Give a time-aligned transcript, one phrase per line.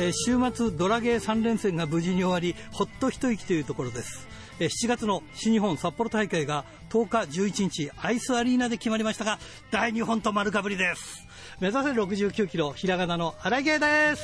[0.00, 4.28] え週末ドラゲー3連戦が無事に終わりほっと一息というところです、
[4.60, 9.38] え7月の新日本札幌大会が10日11日アイスアリーナで決まりましたが
[9.70, 11.26] 大日本と丸かぶりです。
[11.60, 14.22] 目指せ69キロひらがなの荒井芸です。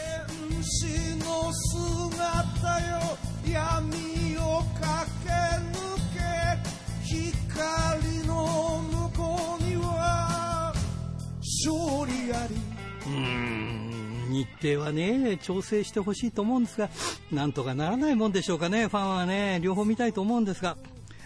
[14.35, 16.91] 日程はね調整してほしいと思うんですが
[17.31, 18.89] なんとかならないもんでしょうかね。
[18.89, 20.77] ファンはね両方見たいと思うんですが、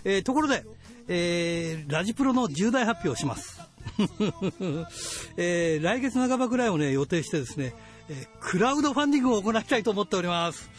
[0.05, 0.65] えーところで、
[1.09, 3.61] えーラジプロの重大発表をします、
[5.37, 7.75] えー来月半ばぐらいをね予定してですね、
[8.11, 10.71] えクラウドファンディングを行いたいと思っております。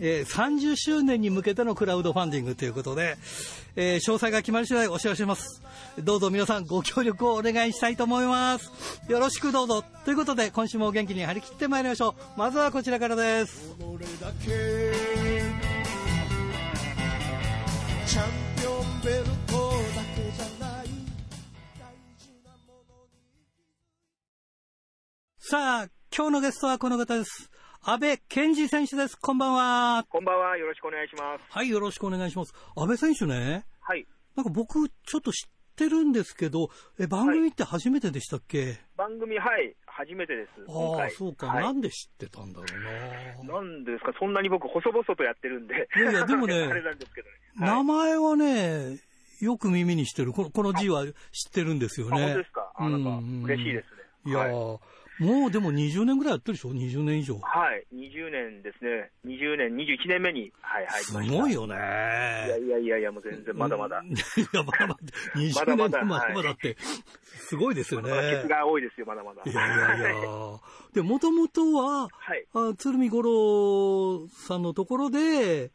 [0.00, 3.16] えー30周年に向けてのクラウドファンディングということで、
[3.76, 5.62] えー詳細が決まり次第お知らせします。
[5.98, 8.70] どうぞ皆さんご協力をお願いしたいと思います。
[9.08, 9.84] よろしくどうぞ。
[10.04, 12.38] ということで、今週も元気に張り切ってまいりましょう。
[12.38, 13.74] まずはこちらからです。
[25.38, 27.51] さあ、今日のゲストはこの方です。
[27.84, 29.16] 安倍健二選手です。
[29.16, 30.04] こんばんは。
[30.08, 30.56] こんばんは。
[30.56, 31.42] よろしくお願いします。
[31.50, 32.54] はい、よろしくお願いします。
[32.76, 34.06] 安倍選手ね、はい。
[34.36, 36.68] なんか僕ちょっと知ってるんですけど、
[37.00, 39.74] え番組って初めてでしたっけ、番組、はい。
[39.86, 40.50] 初めてです。
[40.68, 42.66] 今ああ回。、そうか、はいなんで知ってたんだろ
[43.42, 43.54] うな。
[43.54, 45.88] なんですか、そんなに僕、細々とやってるんで。
[45.96, 46.68] いやいや でもね。
[47.56, 49.00] 名はい、前はね、
[49.40, 50.32] よく耳にしてる。
[50.32, 52.22] このこの字は知ってるんですよあ、ね。
[52.26, 52.72] 本当ですか？
[52.76, 54.02] あ、なんか嬉しいですね。
[54.26, 54.80] いやー、はい。
[55.18, 57.38] もうでも20年ぐらいやってるでしょ ?20 年以上。
[57.38, 57.86] はい。
[57.94, 59.10] 20年ですね。
[59.26, 61.42] 20年、21年目に、はい、入すりました。
[61.42, 61.74] ごいよね。
[61.74, 63.98] いやいやいやいや、もう全然まだまだ。
[63.98, 64.14] う んい
[64.52, 64.98] や、まだまだ。
[65.36, 68.10] 20まだまだ年でまだまはいだって、すごいですよね。
[68.10, 69.42] まだケツが多いですよ、まだまだ。
[69.44, 70.60] いやいやいやは。
[70.94, 72.46] で、もともとは、はい。
[72.54, 75.70] あ鶴見五郎さんのところで、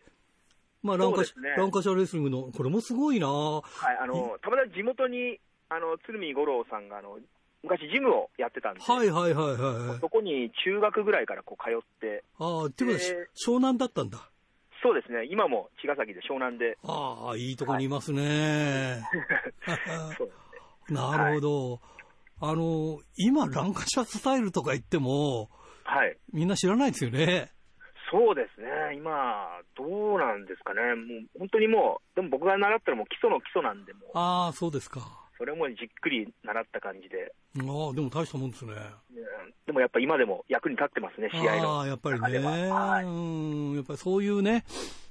[0.83, 3.61] まあ、ランカシねランカシャレスリングの、これもすごいなは
[3.93, 7.19] い、あの、たまたま地元に、あの、鶴見五郎さんが、あの、
[7.67, 9.99] 昔ジムをやってたんで、はいはいはいはい。
[9.99, 14.29] そこに中学ぐらいからこう通って、ああ、っていうことは、で湘南だったんだ。
[14.81, 19.01] そうですね、今も茅ヶ崎で湘南で、ああ、いいとこにいますね。
[20.17, 21.81] そうなるほど。
[22.39, 25.49] あの、今、ランカシャスタイルとか言っても、
[25.83, 27.51] はい、みんな知らないですよね。
[28.11, 29.83] そうですね、今、ど
[30.15, 35.26] うなんですかね、もう本当にもう、でも僕が習ったらもう基礎の基礎なんで、もうああ、そうですか。
[35.37, 38.73] それもじっくり習った感じで、ああ、でも大したもんですね。
[38.73, 39.17] うん
[39.65, 41.79] でもやっぱ今でも役に立ってますね、試合の。
[41.79, 42.37] ああ、やっぱりね。
[42.37, 44.63] うん、やっぱりそういうね、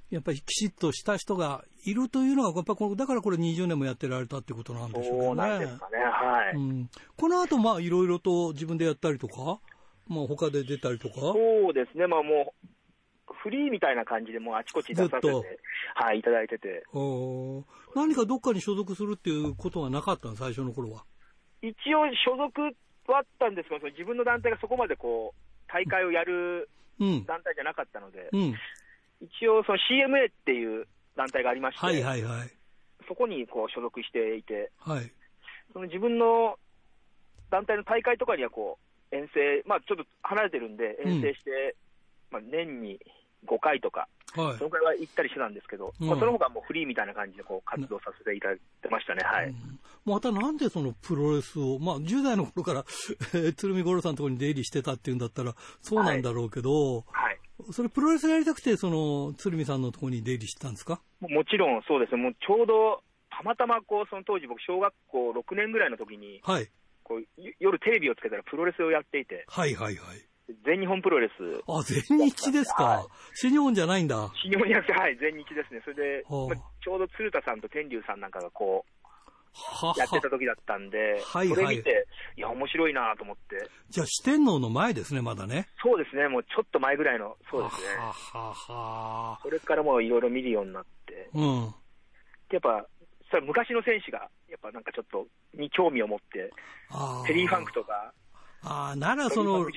[0.08, 5.36] やっぱりきちっとした人がいるというのが、やっぱこのだからこれ20年もやってられたってことなんでしょそううね。
[5.36, 6.56] なんですかね、はい。
[6.56, 9.60] うん、この後、まあ、いろいろと自分でやったりとか、
[10.08, 11.20] まあ、他で出たりとか？
[11.20, 12.66] そうですね、まあもう、
[13.46, 15.28] フリーみたいな感じで、もうあちこち出させて
[15.94, 16.82] はい、いただいてて、
[17.94, 21.04] 何かどっかに所属するっていうことはなかったの、最初の頃は。
[21.62, 22.60] 一応所属
[23.12, 26.68] はあったんですけど、その自分の団体がそこまでこう、大会をやる
[26.98, 27.24] うん。
[27.24, 28.54] 団体じゃなかったので、うん。
[29.20, 32.50] 一応その CMA っていう団体がありまして、はいはいはい。
[33.06, 35.12] そこにこう所属していて、はい。
[35.72, 36.58] その自分の
[37.50, 38.78] 団体の大会とかにはこ
[39.12, 41.76] う遠征、まあ、ちょっと離れてるんで、遠征して、
[42.30, 42.98] まあ、年に
[43.46, 44.64] 5回とか、はいそ。
[44.64, 49.48] のくらいは行ったりしてたんですけど、うんまあ、その他はもうフリーみたいな感じでこう活動させていただいてましたね、はい。
[49.48, 52.84] うんまたなんでそのプロレスを、まあ10代の頃から、
[53.34, 57.38] えー鶴見五郎さんのところに出入りしてたっていうんだったら、そうなんだろうけど、はい
[57.72, 61.00] それプロレスやりたくて、その鶴見さんのところに出入りしてたんですか？
[61.20, 66.68] ももちろんそうですね、もうちょうどたまたまこうその当時、僕、小学校6年ぐらいの時にはい。
[67.02, 70.18] こうよ夜テレビをつけたらプロレスをやっていて、はいはいはい。
[70.64, 71.32] 全日本プロレス、
[71.66, 72.84] あ、全日ですか？
[72.84, 73.04] はい。
[73.34, 74.30] 新日本じゃないんだ。
[74.42, 78.84] 新日本じゃなくて、はい、全日ですね、それで、はあまあちょうど鶴田さんと天竜さんなんかがこ
[79.52, 80.30] はうやってたは。
[80.30, 81.56] 時だったんで、はいはい。
[81.56, 82.06] それ見て、
[82.36, 85.66] いや、面白いなと思って、じゃあ四天王の前ですね、まだね。
[85.82, 89.40] そうですね、もうちょっと前ぐらいの、そうですね、ははは。
[89.42, 91.74] それからもういろいろ見るようになって、うん。
[92.52, 92.86] やっぱ、
[93.30, 96.52] それは昔の選手が、やっぱなんかちょっと、に興味を持って、
[96.90, 98.12] あテリー・ファンクとか、
[98.68, 99.68] ああ、ならそのは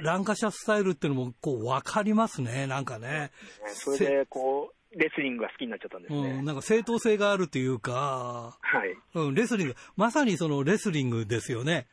[0.00, 0.02] い。
[0.02, 3.30] ランカシャスタイルっていうのも、こう、わかりますね、なんかね。
[3.66, 6.30] それで、こう、レスリングが好きになっちゃったんですね。
[6.38, 8.96] うん、なんか正当性があるというか、はい。
[9.14, 11.86] うん、レスリング、まさにそのレスリングですよね。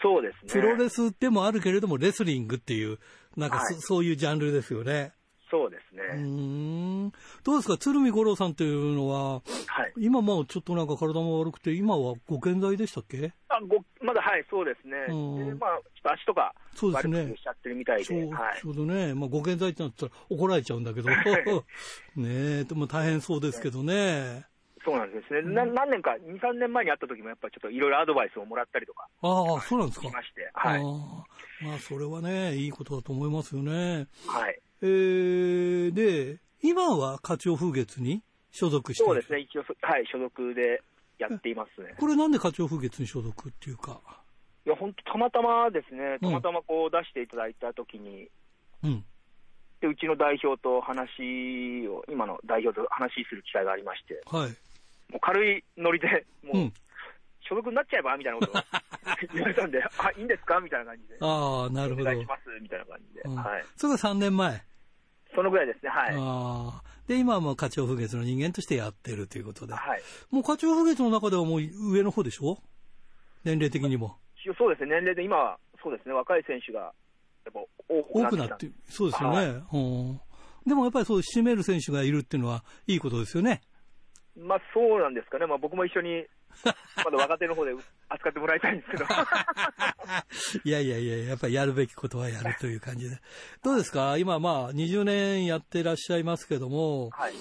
[0.00, 0.52] そうですね。
[0.52, 2.98] プロレスでもあるけれども、レスリングっていう、
[3.36, 5.12] なんかそ,、はいそういうジャンルですよね。
[5.54, 6.20] そうですね。
[6.20, 7.12] ん。
[7.44, 9.40] どうですか、鶴見五郎さんっていうのは、は
[9.86, 9.92] い。
[9.98, 13.32] 今もうちょっとなんか体も悪くて、今はご健在でしたっけ？
[13.48, 14.96] あごまだはい、そうですね。
[15.08, 15.12] う
[15.44, 18.66] んでまあ、ちょっと足とかそうですね悪くしちゃってるみたいで、ちょうはいち。
[18.66, 21.14] ょうどね、まあ、ご健在ってなったら怒られちゃうんだけど、 ね
[22.16, 24.46] え、でも大変そうですけどね。
[24.84, 25.40] そうなんですね。
[25.42, 30.12] な何年か、2、3年前に会った時もやっぱりちょっといろいろアドバイスをもらったりとかああ、そうなんですかし。
[30.12, 30.80] まして、はい。
[30.80, 34.08] ああまあ、それはね、いいことだと思いますよね。
[34.26, 34.60] はい。
[34.82, 39.12] えー、で、今は課長風月に所属している？
[39.12, 40.82] そうですね、一応そ、はい、所属で
[41.18, 41.94] やっていますね。
[41.98, 44.00] これなんで課長風月に所属っていうか？
[44.66, 48.28] いや、本当たまたまですね、うんたまたまこう出していただいた時に、
[48.82, 49.04] うん。
[49.80, 54.50] で、うちの代表と話を、今の代表と話する機会がありまして、はい。
[55.12, 56.72] もう軽いノリで、もう、うん。
[57.48, 58.62] 所属になっちゃえばみたいなことを
[59.34, 60.60] 言われたんで、あ、いいんですか？
[60.60, 61.16] みたいな感じで。
[61.20, 62.02] ああ、なるほど。
[62.02, 63.20] お願いします、みたいな感じで。
[63.24, 63.64] うんはい。
[63.76, 64.62] それが3年前？
[65.34, 66.14] そのぐらいですね、はい。
[66.16, 66.84] ああ。
[67.08, 69.74] で、今はもう課長風月の人間としてやってるということで。
[69.74, 70.02] はい。
[70.30, 71.60] もう課長風月の中ではもう
[71.92, 72.58] 上の方でしょ？
[73.44, 74.16] 年齢的にも。
[74.58, 76.88] そうですね、年齢で今は、そうですね、若い選手が、や
[77.50, 79.36] っぱ多く多なってきたくなって、そうですよね。
[79.36, 80.20] はいうん。
[80.66, 83.62] でもやっぱりそう、締める選手がいるっていうのは、いいことですよね。
[84.36, 86.26] まあそうなんですかね、まあ僕も一緒に、
[87.04, 87.72] まだ若手の方で
[88.08, 89.04] 扱ってもらいたいんですけど。
[90.64, 93.18] いやいやいや、やっぱりやるべきことはやるという感じで。
[93.62, 94.16] どうですか？
[94.18, 97.34] 今まあ20年やってらっしゃいますけども、はい。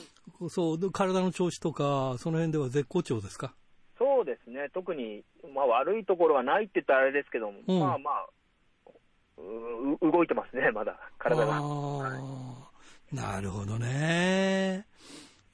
[0.49, 3.53] そう、体の調子とか、その辺では絶好調ですか？
[3.97, 5.23] そうですね、特に、
[5.53, 8.25] まあ悪いところはないって言ったらあれですけども、うんまあまあ、
[9.37, 11.61] う動いてますね、まだ、体が。
[13.11, 14.87] なるほどね。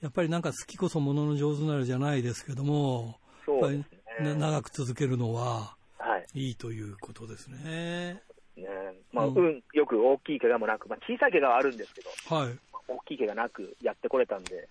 [0.02, 3.20] やっぱりなんか好きこそものの上手なるじゃないですけども、
[3.50, 3.92] そうです
[4.22, 4.36] ね。
[4.36, 6.26] 長く続けるのははい。
[6.34, 8.22] いいということですね。
[8.56, 8.68] ね
[9.12, 12.60] まあ、ううんん、よく大きい怪我もなく、まあ小さい怪我はあるんですけど、はい。
[12.88, 14.68] 大きい怪我なくやってこれたんで、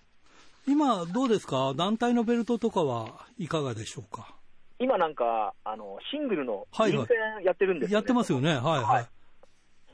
[0.67, 1.73] 今どうですか？
[1.75, 4.35] 団体のベルトとかはいかがでしょうか？
[4.77, 8.49] 今なんか、あの、シングルのはいはい臨戦やってるんですよ、やってますよね。
[8.49, 9.07] はいははいい。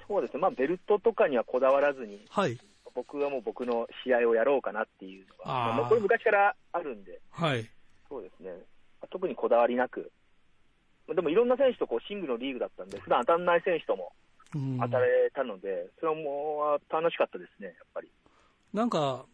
[0.07, 2.57] そうですね、まあベルトとかにはこだわらずに、はい。
[2.93, 7.69] 僕はもう僕の試合をやろうかなっていうのが、あーまあ、これ昔からあるんで、はい。
[8.07, 8.51] そうですね、
[9.07, 10.11] 特にこだわりなく、
[11.13, 14.11] でもいろんな選手とこうシングルのリーグだったんで、普段当たんない選手とも
[14.55, 18.11] うん当たれたので、それはもう楽しかったですね、やっぱり。
[18.73, 19.25] なんか、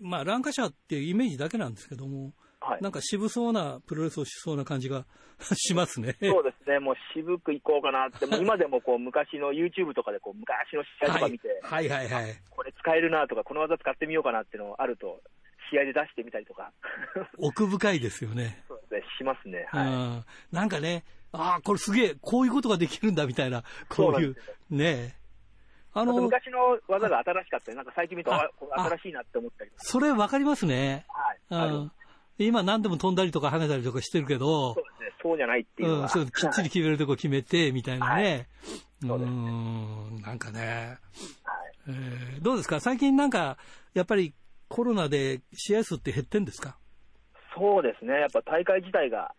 [0.00, 5.04] まあ、ランカシャっていうイメージだけなんですけども、はいなんか渋そうなプロレスをしそうな感じが
[5.54, 6.16] しますね。
[6.20, 12.34] そうですね、もう渋くいこうかなって、もう今でもこう昔の YouTube とかでこう昔の試合とか見て、はいはいはいはい。
[12.50, 15.20] これ使えるなとか、この技使ってみようかなっていうのあると、
[15.70, 16.72] 試合で出してみたりとか、
[17.38, 18.62] 奥深いですよね。
[18.68, 19.68] そうですね、しますね。
[19.72, 19.88] うはい。
[19.90, 20.24] ん。
[20.52, 24.36] なんかね、ああ、これすげえ、こういうことができるんだみたいな、こういう、
[24.70, 25.16] ね。
[25.94, 31.04] あの、昔の技が新しかったり、なんか最近見ると、ああこれ新しいなって思ったりそれわかりますね。
[31.50, 31.90] は
[32.38, 32.46] い。
[32.46, 38.48] 今何でも飛んだりとか跳ねたりとかしてるけどそう、ですね、そうじゃないっていうのうん、が、そうきっちり決めるとこ決めて、みたいなね。
[39.04, 40.98] うそうん、なんかね、
[41.44, 41.72] はい。
[41.88, 42.80] えーどうですか？
[42.80, 43.58] 最近なんか、
[43.92, 44.32] やっぱり
[44.72, 46.76] コロナで試合数って減ってんですか？
[47.54, 49.34] そうですね、やっぱ大会自体が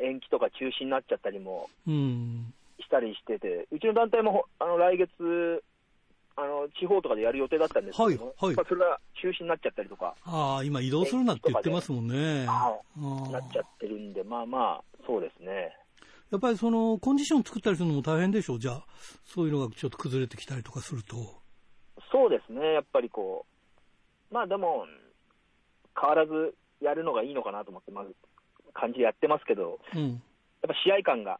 [0.00, 2.54] 延期とか中止になっちゃったりもうん。
[2.80, 5.64] したりしてて、うちの団体もほあの来月、
[6.36, 8.16] あの地方とかでやる予定だったんですけども、はい
[8.46, 12.46] はいまあそれが中止になっちゃったりとか、ああ、今移動するなって言ってますもんね。
[12.46, 15.74] なっちゃってるんで、まあまあ、そうですね。
[16.30, 18.84] やっぱりそのコンディション作ったりするのも大変でしょう、じゃあ、
[19.24, 21.16] そういうのがちょっと崩れてきたりとかすると。
[22.12, 23.52] そうですね、やっぱりこう、
[24.30, 24.86] まあでも、
[26.00, 28.14] 変わらずやるのがいいのかなと思って、まず
[28.74, 30.10] 感じでやってますけど、うん。
[30.10, 30.20] やっ
[30.68, 31.38] ぱ試合感が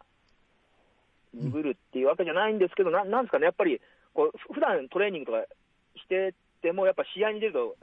[1.35, 3.81] 鈍るっていうわけじゃないんですけど、ななんですかね、やっぱり
[4.15, 5.45] こう、ふ普段トレーニングとか
[5.97, 7.77] してても、やっぱ試合に出ると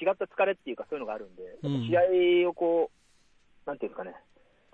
[0.00, 1.96] 違った疲れっていうか、そういうのがあるんで、試
[2.44, 4.16] 合をこう、なんていうんですかね、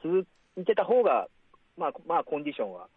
[0.02, 0.26] 続
[0.64, 1.28] けた方が、
[1.76, 2.88] まあ、まあ、コンディションは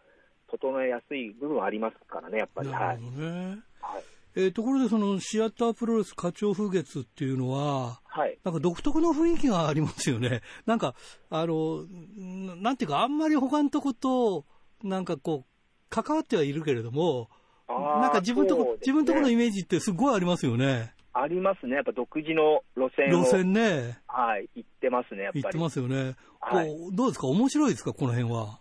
[0.50, 2.68] 整えやすい部分はありますからね、やっぱり。
[2.68, 3.02] はないる。
[3.02, 3.58] ほどね。
[3.80, 4.02] はい。
[4.40, 8.38] えーところで、そのシアタープロレス課長風月っていうのは、はい。
[8.44, 10.42] なんか独特の雰囲気がありますよね。
[10.64, 10.94] なんか、
[11.28, 14.44] あの、んなんていうか、あんまり他のとこと、
[14.84, 15.46] なんかこう、
[15.90, 17.28] 関わってはいるけれども、
[17.68, 20.94] なんか自分とこ、ね自分とこのイメージってすごいありますよね。
[21.12, 25.42] ありますね、やっぱ独自の路線を、路線ね、はい、行ってますね、やっぱり。
[25.42, 26.14] 行ってますよね。
[26.40, 27.26] はいこうどうですか？
[27.26, 27.92] 面白いですか？
[27.92, 28.60] この辺は。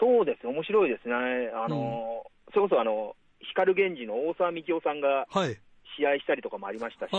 [0.00, 1.14] そうです、面白いですね。
[1.54, 3.14] あの、それこそあの、
[3.50, 5.58] 光源氏の大沢幹夫さんがはい。
[5.96, 7.12] 試合したりとかもありましたし、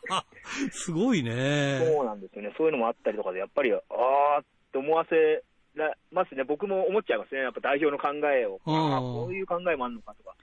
[0.72, 1.80] すごいね。
[1.84, 3.80] そうなんですよね、そういうのもあったりとかで、やっぱり、あー
[4.40, 5.42] って思わせ
[5.74, 10.34] らますね、僕も思っちゃいますね、やっぱ代表の考えを、うんあーこういう考えもあるのかとか、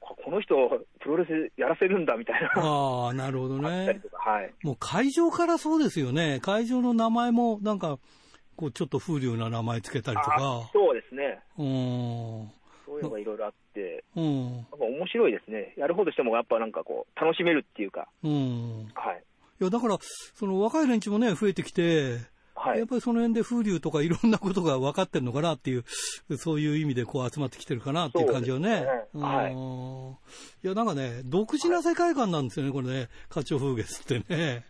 [0.00, 0.56] ここの人、
[1.00, 4.52] プロレスやらせるんだみたいな、ああ、なるほどねはい。
[4.62, 6.40] もう会場からそうですよね。
[6.42, 7.98] 会場の名前もなんか、
[8.56, 10.70] こうちょっと風流な名前つけたりとあか。
[10.72, 11.40] そうですね。
[11.58, 12.50] うん。
[12.86, 13.56] そういうのがいろいろあって、
[14.16, 14.56] うん。
[14.56, 15.74] やっぱ面白いですね。
[15.76, 18.88] やる方としてもやっぱなんかこう、楽しめるっていうか、うん。
[18.94, 19.22] はい。
[19.60, 22.18] いや、だから、その若い連中もね、増えてきて、
[22.54, 22.88] はいやっ。
[22.88, 25.84] ぱりその辺で風流とかいろんなことが分かってるのかなっていう、
[26.36, 28.80] そういう意味でこう集まってきてるかなっていう感じはね。
[28.80, 30.16] ねはいうん
[30.64, 34.64] いや、なんかね、独自な世界観なんですよね、これね、花鳥風月ってね。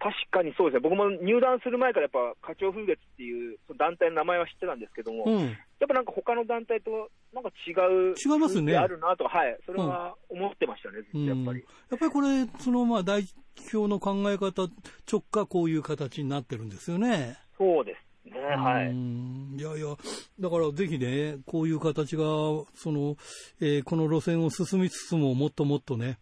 [0.00, 0.88] 確かにそうですね。
[0.88, 5.40] 僕も入団する前からやっぱ、花鳥風月っていう団体の名前は知ってたんですけども、うん。
[5.44, 8.14] やっぱなんか他の団体となんか違う。
[8.14, 9.56] 違いますねあるなとか、はい。
[9.64, 11.64] それは思ってましたね、ずっとやっぱり。
[11.90, 13.26] やっぱりこれ、そのまあ代
[13.72, 14.68] 表の考え方
[15.10, 17.38] 直下こういう形になってるんですよね。
[17.56, 18.40] そうですね。
[18.40, 18.92] はうい。
[18.92, 19.96] んいやいや、
[20.40, 22.24] だからぜひね、こういう形が、
[22.74, 23.16] その、
[23.60, 26.18] えーこの路線を進みつつも、もっともっとね、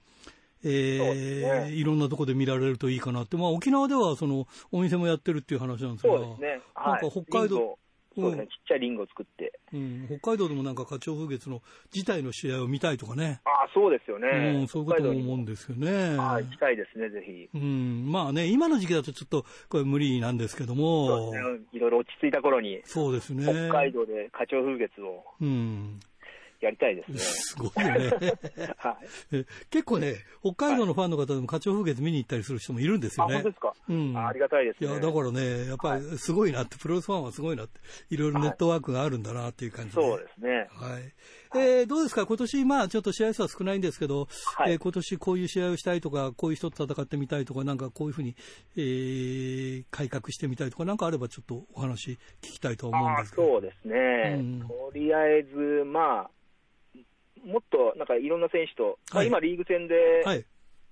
[0.65, 6.61] えーねいろんなとこで見られるといいかなって、まあ沖縄ではそのお店もやってるっていう話なんですが、そうですね。
[6.75, 7.03] はい。
[7.03, 7.79] なんか北海道
[8.21, 8.47] そうですね。
[8.47, 9.53] ちっちゃいリンゴを作って。
[9.73, 11.63] うん、北海道でもなんか花鳥風月の
[11.95, 14.63] 自体の試合を見たいとかね、ああ、そうですようね。
[14.65, 16.17] ん、そういうことも北海道に思うんですよね。
[16.17, 17.49] はい、行きたいですね、ぜひ。
[17.55, 21.61] うん、まあね、今の時期だとちょっとこれ無理なんですけどそうも、ですね。
[21.73, 23.45] いろいろ落ち着いた頃に、そうですね。
[23.45, 26.01] 北海道で花鳥風月をうん。
[26.61, 27.19] やりたいですね。
[27.19, 28.11] すごい よね。
[28.79, 29.07] はい。
[29.33, 33.35] え結構ね、北海道のファンの方でも花鳥風月見に行ったりする人もいるんですあ、よね。
[33.37, 33.75] 本当ですか？
[33.89, 34.91] うんあありがたいですね。
[34.91, 40.03] いや、だからね、やっぱりすごいなって、プロレスファンはすごいなって、いろいろネットワークがあるんだなっていう感じで。
[40.03, 40.69] そうですね。
[40.73, 41.13] はい。
[41.55, 42.27] えーどうですか？
[42.27, 48.35] 今年、まあちょっと試合数は少ないんですけど、はいえー今年こういう試合をしたいとか、こういう人と戦ってみたいとか、なんかこういうふうに、
[48.77, 52.13] えー改革してみたいとか、なんかあればちょっとお話
[52.43, 53.49] 聞きたいと思うんあですけど。
[53.49, 56.31] そうですね、うんとりあえず、まあ、
[57.45, 60.45] もっとなんかいろんな選手と、今、リーグ戦で、はい。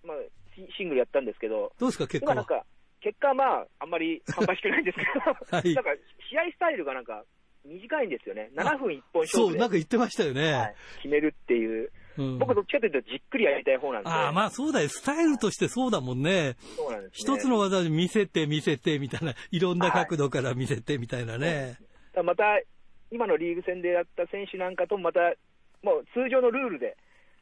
[0.04, 0.16] まあ、
[0.54, 2.32] シシングルやったんですけど、どうですか結果は？
[2.32, 2.64] 今なんか、
[3.00, 5.20] 結果はまあ、あんまり芳しくないんですけど、
[5.56, 5.90] はいなんか
[6.30, 7.24] 試合スタイルがなんか
[7.64, 10.52] 短いんですよね、7分1本勝そう、なんか言ってましたよね。
[10.52, 14.88] はい、決めるっていう、うん僕、どっちかというとじっくりやりたい方なんで、ああ、まあそうだよ。
[14.88, 16.56] スタイルとしてそうだもんね。
[16.76, 21.76] そうなんですね一つの技で見せて見せてみたいな、いろんな角度から見せてみたいなね。
[21.76, 21.82] だか
[22.14, 22.44] らまた、
[23.10, 25.34] 今のリーグ戦でやった選手なんかともまた、
[25.86, 26.96] もう通常のルールで、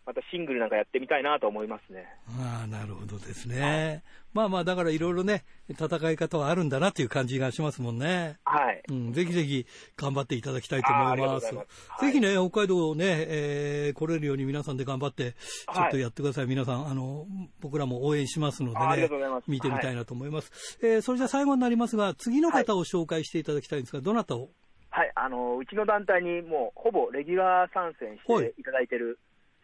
[0.07, 2.05] またシングルなんかやってみたいなと思いますね。
[2.39, 4.03] ああ、なるほどですね。
[4.35, 8.37] まあまあ、だからいろいろね、戦い方はあるんだなっていう感じがしますもんね。
[8.45, 8.83] はい。
[8.91, 11.55] うん、ぜひぜひ頑張っていただきたいと思います。
[12.03, 16.47] ぜひね、北海道をね、えー来れるように皆さんで頑張って、ちょはいっとやってください。
[16.47, 17.27] 皆さん、あの、
[17.61, 20.79] 僕らも応援しますのでねあーありがとうございます、見てみたいなと思います。
[20.83, 24.51] えーそれじゃあ最後になりますが、次の方を紹介していただきたいんですが、どなたを
[24.95, 29.19] はい、あのうちの団体にもうほぼレギュラー参戦していただいてる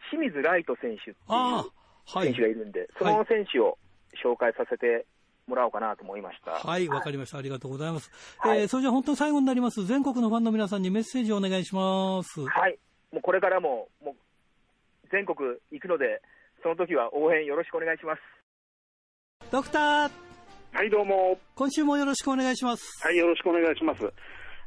[0.09, 1.15] 清水ライト選手っていう
[2.11, 2.41] 選手。
[2.41, 3.77] がいるんで、その選手を
[4.21, 5.05] 紹介させて
[5.47, 6.51] もらおうかなと思いました。
[6.51, 7.37] はい、わかりました。
[7.37, 8.11] ありがとうございます。
[8.39, 9.85] はいえーそれじゃあ本当に最後になります。
[9.85, 12.41] 全国のファンの皆さんにメッセージをお願いします。
[12.41, 12.77] はい、
[13.13, 14.15] もうこれからももう
[15.13, 15.37] 全国
[15.71, 16.21] 行くので、
[16.61, 18.21] その時は応援よろしくお願いします。
[19.49, 20.11] ドクター、
[20.73, 21.39] はい、どうも。
[21.55, 22.83] 今週もよろしくお願いします。
[23.01, 24.01] はい、よろしくお願いします。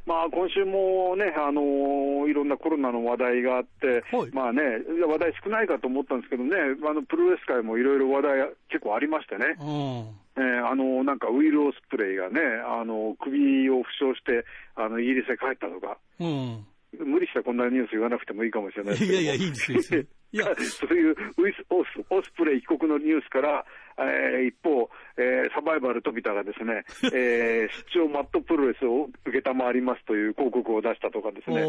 [0.05, 4.61] まあ、今週もね、あのーいろんなコロナの話題があって、はいまあね、
[5.07, 6.55] 話題少ないかと思ったんですけどね、
[6.87, 10.15] あのプロレス界もいろいろ話題結構ありましてね、うん。
[10.37, 14.45] えーあのなんかウィル・オスプレイがね、あの首を負傷して
[14.75, 16.65] あのイギリスへ帰ったとか、うん。
[17.03, 19.13] 無理したらこんなニュース言わなくてもいいかもしれないですけど。
[19.13, 23.65] いやいや、いいですよ いや、そういうウィスオスオスプレイ帰国のニュースから、
[23.97, 26.83] えー一方、えーサバイバル飛田がですね、
[27.13, 31.61] えー 出張マットプロレスを受けたまわりますという広告を出したとかですね、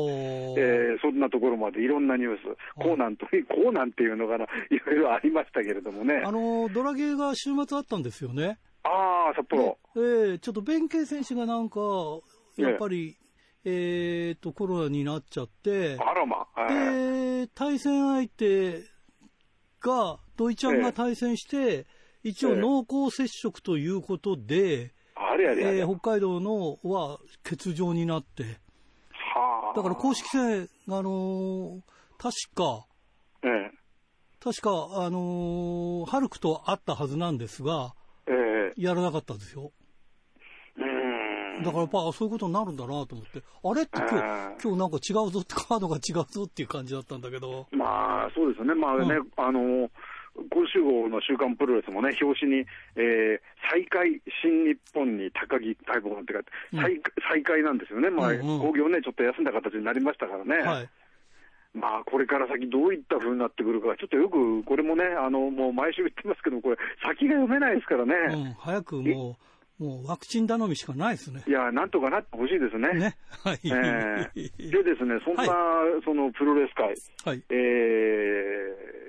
[0.58, 2.42] えーそんなところまでいろんなニュース、
[2.74, 2.96] コー。
[2.96, 6.22] ナンと、コーナンっていうのかな、いろいろありましたけれどもね。
[6.24, 8.58] あの、ドラゲーが週末あったんですよね。
[8.82, 9.78] ああ、札幌。
[9.96, 11.80] ええちょっと弁慶選手がなんか、
[12.56, 13.16] やっぱり、
[13.68, 16.46] えっと、コロナになっちゃって、あらま。
[16.56, 18.82] えーで、対戦相手
[19.80, 21.86] が、土井ちゃんが対戦して、
[22.22, 25.78] 一応ええ濃厚接触ということで、あれあれあれ。
[25.78, 28.44] えー北海道のは欠場になって、
[29.10, 29.76] はあ。
[29.76, 31.80] だから公式戦、あのー
[32.18, 32.86] 確か、
[33.42, 33.70] ええ
[34.38, 34.70] 確か、
[35.04, 37.94] あのーハルクと会ったはずなんですが、
[38.28, 39.72] ええやらなかったんですよ。
[41.64, 48.74] だからやっぱそういうことになるんだなと思って、あれって今日、うん今日なんか違うぞって、カードが違うぞっていう感じだったんだけど、まあ、そうですよね。
[48.74, 49.90] まあね、うんあの、
[50.50, 58.10] 今週号の週刊プロレスもね、表紙に、えー、再開新日本に高木大砲って書いて、うん再再開なんですよね。
[58.10, 60.62] まあ、うんうん興行ね、ちょっと休んだ形になりましたからね。
[60.62, 60.88] はい。
[61.76, 68.14] まあ、これから先どういった風になってくるか、ちょっとよく、これもね、あの、もう毎週言ってますけど、これ、先が読めないですからね。
[68.32, 69.36] うん、早くも
[69.78, 71.42] もうワクチン頼みしかないですね。
[71.46, 72.94] いや、なんとかなってほしいですね。
[72.94, 73.16] ね。
[73.44, 73.60] はい。
[73.64, 77.42] えーでですね、そんな、はそのプロレス界、はい。
[77.50, 77.54] え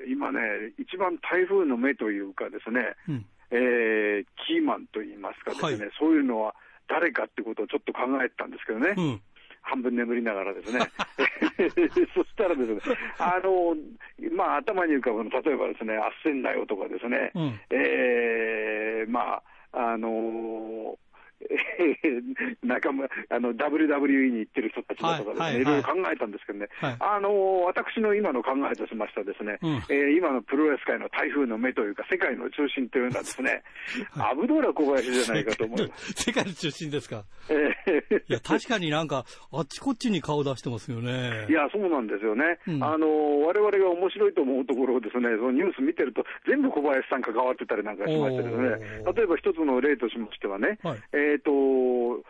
[0.05, 0.39] ー今ね、
[0.77, 3.25] 一番台風の目というかですね、うん。
[3.51, 6.55] えーキーマンといいますかですね、はいそういうのは
[6.87, 9.21] 誰かってことをちょっと考えてたんですけどね、うん。
[9.61, 10.79] 半分眠りながらですね。
[12.13, 13.75] そしたらですね、あの、
[14.35, 19.43] まあ頭に浮かぶの、例えばですね、あっせんなよとかですね、うんえーまあ、
[19.79, 21.45] あのー
[22.03, 25.65] えー仲間あの WWE に行ってる人たちだとかですね、はいはいい。
[25.65, 26.97] ろいろ考えたんですけどね、はい。
[26.99, 29.75] あのー私の今の考えとしましてはですね、うん。
[29.89, 33.63] えー今のプロレス界の台風の目というか、世界の中心というのはですね、
[34.17, 36.13] アブドーラ小林じゃないかと思います。
[36.25, 37.23] 世界の中心ですか？
[37.49, 38.19] えー。
[38.27, 41.45] いや、確かになんか、あっちこっちに顔出してますよね。
[41.49, 42.59] いや、そうなんですよね。
[42.67, 42.83] うん。
[42.83, 48.67] あの、我々が面白いと思うところをですね、そのニュース見てると、全部小林さん関わってたりなんかしましてですね、
[49.15, 50.99] 例えば一つの例としましてはね、はい。
[51.13, 52.23] えっ、と、6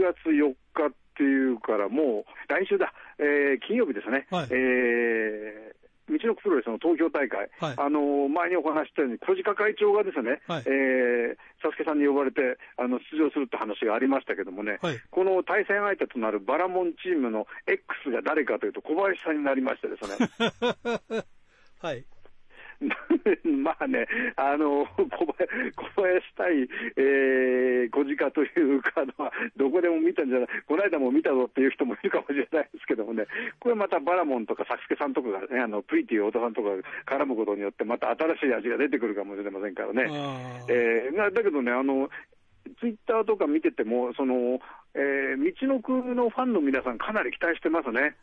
[0.00, 4.48] 月4日っていうからもう、来週だ、えー金曜日ですね、はい。
[4.50, 7.74] えー道のくプロレスの東京大会、はい。
[7.78, 10.64] あの前にお話ししたように、小鹿会長がですね、はい。
[10.66, 15.00] えーサスケさんに呼ばれてあの出場するって話がありましたけどもね、はい。
[15.10, 21.24] この対戦相手となるバラモンチームの X が誰かというと、小林さんになりましてですね。
[21.80, 22.04] はい。
[23.62, 33.26] まあね、あの小林小林対、えー、小鹿というかのは、どこでも見たんじゃない、この間も見たぞっていう人もいるかもしれないですけどもね、
[33.60, 40.02] これまたバラモンとかサスケさんとかがね、あのプリティ太田さんとかが絡むことによって、また新しい味が出てくるかもしれませんからね。
[40.68, 42.10] えーまあだけどね、あの
[42.80, 44.60] ツイッターとか見てても、その
[44.94, 48.16] えー道のくのファンの皆さん、かなり期待してますね。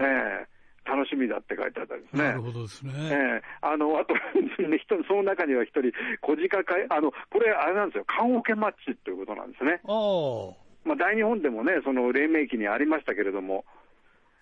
[0.00, 0.57] えー
[0.88, 2.24] 楽しみだって書いてあったんですね。
[2.24, 2.92] なるほどですね。
[2.96, 4.14] ええあの、あと、
[4.66, 5.92] ね、人その中には一人、
[6.22, 9.80] 小鹿会、あの、これ、あれなんですよ、棺桶マッチということなんですね。
[9.84, 10.54] ああ。
[10.84, 13.64] まあ、大日本でもね、その黎明期にありましたけれども、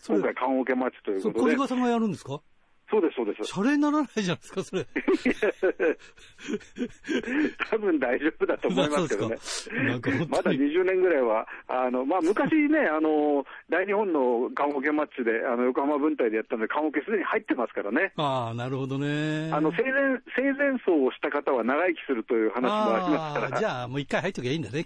[0.07, 2.41] 今回、棺桶マッチということで、小島さんがやるんですか？
[2.89, 3.45] そうです、そうです。
[3.45, 4.87] シャレにならないじゃないですか、それ。
[7.71, 9.37] 多分大丈夫だと思いますけどね。
[10.29, 18.13] まだ20年ぐらいは、あのまあ、昔ね、あの大日本の棺桶マッチで、あの横浜分隊でやったので、棺桶すでに入ってますからね。
[18.17, 19.51] ああ、なるほどね。
[19.53, 24.85] あの生前生前葬をした方は長生きするという話もありますから、じゃあ、もう一回入っときゃいいんだね。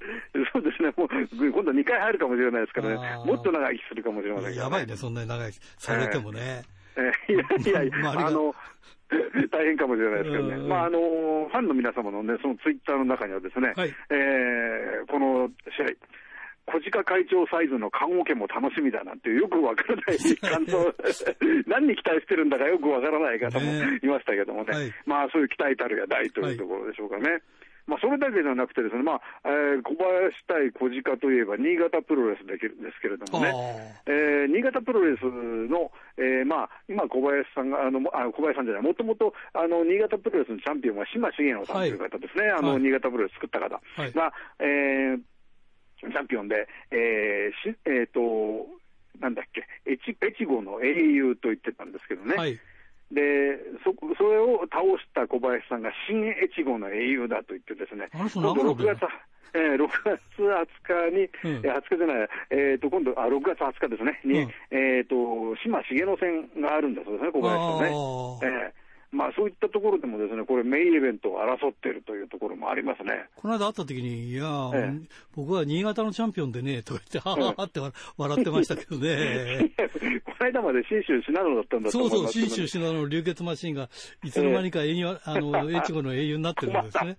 [0.52, 6.40] そうですね、もう今度2回入るかもしれないですからね、もっと長生きするかもしれませんから、やばいね、そんなに長いされてもね。
[6.40, 6.79] えー
[7.68, 8.54] いやいやあの、
[9.50, 10.68] 大変かもしれないですけどね、うん。
[10.68, 13.94] まあ、あの、ファンの皆様のね、そのツイッターの中にはですね、はい。
[14.10, 15.86] えーこの試合、
[16.66, 20.94] 小鹿会長サイズの棺桶も楽しみだなんてよくわからない感想、
[21.66, 23.98] 何に期待してるんだかよくわからない方もね。
[24.02, 24.92] いましたけどもね、はい。
[25.06, 27.42] まあそういう期待たるや大というところでしょうかね。
[27.90, 45.20] まあ、それだけじゃなくてですね、まあえー小林対小鹿といえば新潟プロレスだけですけれどもね、あえー新潟プロレスの、えーまあ、今、小林さんが、あのあ小林さんじゃない、もともとあの新潟プロレスのチャンピオンは島重野さんという方ですね、あのはい新潟プロレス作った方はいが、えー
[46.00, 48.66] チャンピオンで、えーしえーと
[49.20, 52.34] なんだっけ、越越後の英雄と言ってたんですけどね。
[52.38, 52.40] あ。
[52.40, 52.58] はい。
[53.10, 58.84] でそそれを倒した小林さんが新越後の英雄だと言ってですね、今度6長野だ？
[58.84, 59.06] よ月、
[59.54, 61.66] えー、6月20日に、うん。
[61.66, 64.50] えー20日じゃない、えー、と今度あ、6月20日ですね、に、うん。
[64.70, 67.90] えー、と島重野戦があるんだそうですね、小林さんね。
[67.90, 68.79] あえー
[69.12, 73.26] まあ、そういったところでもですね、これ、メインイベントを争っているというところもありますね。
[73.34, 77.80] この間会った時に、いやー、ええ僕は新潟のチャンピオンでね、と言って、はははって
[78.16, 79.72] 笑ってましたけどね。
[80.24, 83.88] この間まで信州信濃だったんだとそうそう、思いますけど新州信濃の流血マシンが、
[84.24, 87.18] いつの間にか英雄、 あの、越後の英雄になってるんですね。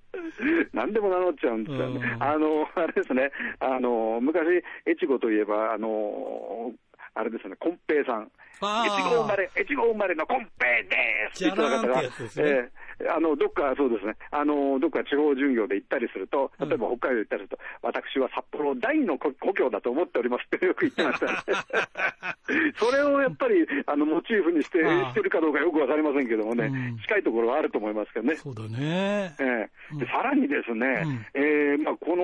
[0.74, 2.00] 何でも名乗っちゃうんですよね。
[2.16, 6.74] うんあの、あれですね、あの、昔、越後といえば、あの、
[7.14, 8.32] あれですね、金平さん。
[8.62, 10.90] 越後生まれ、越後生まれの金平で
[11.34, 11.46] す。
[11.46, 12.50] ってやつですね。
[12.50, 12.82] ええ。
[13.10, 21.34] あの、どっか、そうですね、あの、どっか地方巡業で行ったりすると、例えば北海道行ったりすると、私は札幌第二の故故郷だと思っておりますって よく言ってましたね。
[22.76, 26.98] それをやっぱり、あの、モチーフにして、してるかどうかよくわかりませんけどもね、うん。
[27.00, 28.36] 近いところはあると思いますけどね。
[28.36, 29.36] そうだね。
[29.40, 29.98] ええ。
[29.98, 31.26] でさらにですね、うん。
[31.34, 32.24] えーまあ、この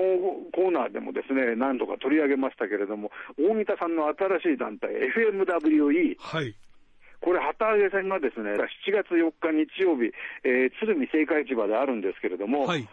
[0.52, 6.54] コーナーでもですね何度か取り上げましたけれども、大仁田さんの新しい団体、FMWE、はい。
[7.20, 10.12] これ、旗揚げ戦がですね7月4日日曜日、
[10.44, 12.86] えー鶴見青果市場であるんですけれども、はい。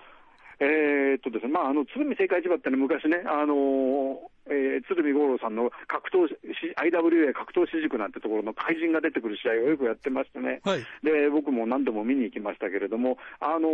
[0.59, 6.38] えーっとですねまあ、あの鶴見青果市場ってのは昔ね、あのーえー鶴見五郎さんの格闘し
[6.77, 10.79] IWA 格闘私塾なんてところの怪人が出てくる試合をよくやってましてね、はい。
[11.03, 13.69] で僕も何度も見に行きましたけれども、あの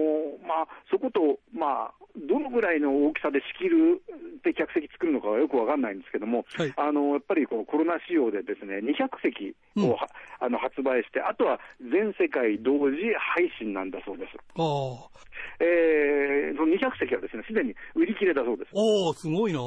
[0.48, 1.94] まあ、そこと、まあ、
[2.28, 4.02] どのぐらいの大きさで仕切る
[4.44, 10.08] で客席作るのかはよくわかんないんですけども、はいあのやっぱりこうコロナ仕様でですね200席をは、
[10.40, 12.98] あの発売して、あとは全世界同時
[13.36, 14.34] 配信なんだそうです。
[14.56, 15.22] ああ。
[15.60, 18.70] えー、その200席はですね、すでに売り切れだそうです。
[18.74, 19.60] おおすごいな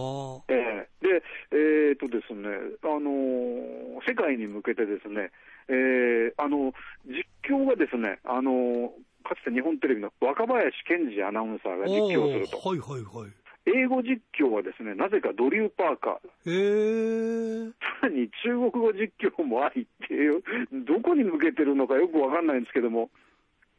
[0.49, 2.49] えーで、えーとですね、
[2.83, 5.31] あのー世界に向けてですね、
[5.69, 6.73] えーあの、
[7.07, 8.89] 実況がですね、あのー
[9.25, 12.59] かつて日本テレビの若林健二アナウンサーが実況すると。
[12.69, 13.33] はいはいはい。
[13.67, 16.51] 英語実況はですね、なぜかドリュー・パーカー。
[16.51, 17.71] へえ。
[18.03, 20.43] さらに中国語実況もありっていう、
[20.85, 23.09] どこに向けてるのかよくわかんないんですけども、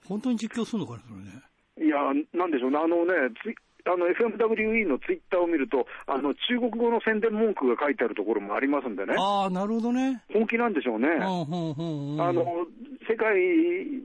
[0.08, 1.41] 本当に実況するのかな、それね。
[1.78, 1.97] いや、
[2.34, 10.24] なんでしょうね、あのね、ツイあの FMWE のツイッターを見ると、あの中国語の宣伝文句が書いてあるところもありますんでね、ああ、なるほどね。
[10.34, 11.08] 本気なんでしょうね。
[11.21, 12.65] あの
[13.08, 13.36] 世界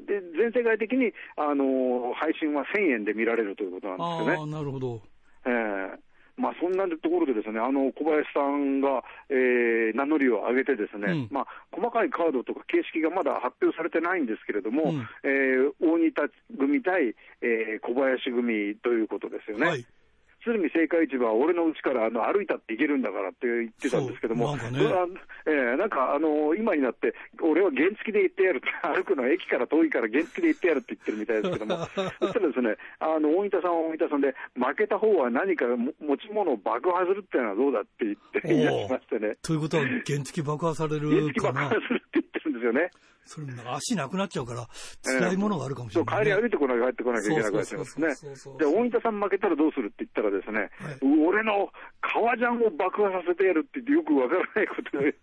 [0.06, 4.36] で、全世界的にあの配信は1000円で見られるということなんですよね。
[4.38, 5.00] ああ、なるほど。
[5.46, 6.09] ええ
[6.40, 16.22] まあ、そんなところでですね、あの小林さんが、えー名乗りを上げてですね、うんまあ、細かいカードとか形式がまだ発表されてないんですけれども、うんえー大仁田
[16.58, 19.66] 組対、えー小林組ということですよね。
[19.66, 19.84] はい。
[20.42, 24.78] 鶴見青果市場は俺の家からあの歩いたって行けるんだからって言ってたんですけども、なんかね
[25.46, 31.84] えーなんかあの今になって、俺は原付で行ってやるって、歩くのは駅から遠いから原付で行ってやるって言ってるみたいですけども、
[32.20, 41.68] そしたらですね、あの大分さんは大分さんで、負けた方は何かも持ち物を爆破するっていうのはどうだって言って言い出しましてね、ということは、原付爆破され原るかな？
[41.68, 41.80] 付爆破。
[41.86, 42.90] するって言ってるんですよね。
[43.26, 44.68] それなんか足なくなっちゃうから、
[45.02, 46.40] 辛いものがあるかもしれない、そう帰りね。
[46.40, 48.08] 歩いてこなきゃ帰ってこなきゃいけなくなっちゃいますね
[48.60, 50.98] 大分さん負けたらどうするって言ったらですね、はい。
[51.26, 51.68] 俺の
[52.00, 55.14] 革ジャンを爆破させてやるって言ってよくわからないことで、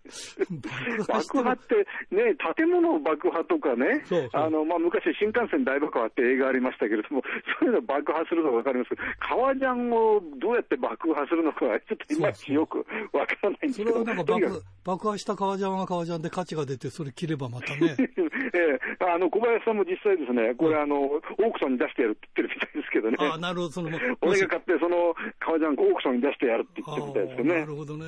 [1.07, 4.03] 爆破ってね、建物を爆破とかね。
[4.05, 4.41] そう、そう。
[4.41, 7.23] あの、まあ、昔新幹線大爆破って映画ありましたけれども、
[7.59, 8.89] そういうの爆破するのはわかります。
[8.89, 17.86] けど、革ジャンをどうやって爆破するのかはちょっといまいちよくわからないんですけど、それはなんか爆破した革ジャンは革ジャンで価値が出て、それ切ればまたね。
[18.53, 23.17] ええあの小林さんも実際ですね、これ、あのオークションに出してやるって言ってるみたいですけどね。
[23.19, 27.65] ああ、なるほど、その、も 俺が買って、その革ジャンオークションに出してやるって言ってるみたいですよねああな。
[27.65, 28.05] るほどね。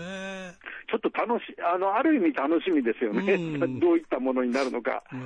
[0.89, 3.67] ちょっと楽しあの、ある意味楽しみですよねう。
[3.67, 5.03] ん どういったものになるのか。
[5.13, 5.19] うん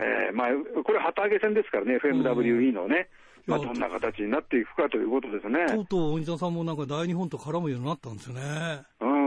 [0.00, 0.48] えーまあ、
[0.82, 3.08] これ、旗揚げ戦ですからね、FMWE のね。
[3.46, 5.66] まあ、どんな形になっていくかということですね。
[5.66, 8.82] とうとう、鬼田さんもなんか大日本と絡むようになったんですよね。
[9.00, 9.21] うん。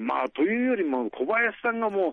[0.00, 2.12] まあ、というよりも、小林さんがもう、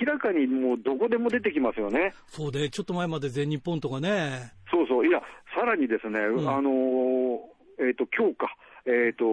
[0.00, 2.12] 明らかにもう、どこでも出てきますよね。
[2.26, 4.52] そうで、ちょっと前まで全日本とかね。
[4.70, 5.20] そうそう、いや、
[5.54, 6.48] さらにですね、ん。
[6.48, 7.38] あのー
[7.78, 8.56] えっ、と、今日か、
[8.86, 9.24] えっ、と、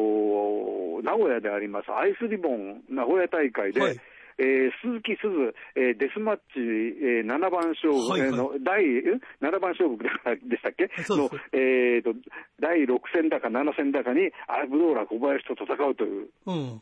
[1.03, 3.99] 名古屋であります、アイスリボン名古屋大会で、はい。
[4.39, 8.29] えー鈴木鈴、えーデスマッチ、えー7番勝負、はいはい。
[8.29, 10.09] えーの第ん7番勝負で
[10.47, 10.87] でしたっけ？
[11.03, 12.13] その、えーと、
[12.59, 16.81] 第6戦だか7戦だかに、アブドーラ小林と戦うという、うん。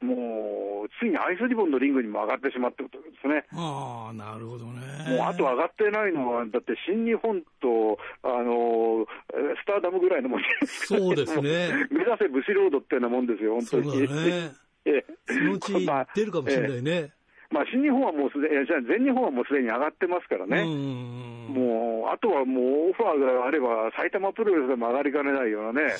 [0.00, 3.44] もう、ついにアイスリボンのリングにも上がってしまってことですね。
[3.52, 4.80] ああ、なるほどね。
[5.16, 14.06] もうあと上がってないのは、だって新日本と、あのえースターダムぐらいのもんですそうですね目指せ武士ロードってようなもんですよ、本そう当に。
[14.06, 14.52] だね。
[14.86, 17.12] ええそのうちまあ出るかもしれなええいね。
[17.50, 20.62] まあ、新日本はもうすでに、じゃあ全日本はもうすでに上がってますからうね。
[20.64, 21.48] ん。
[21.48, 25.94] もう、あとはもうオファーがあれば、埼玉プロレスでも上がりかねないようなね、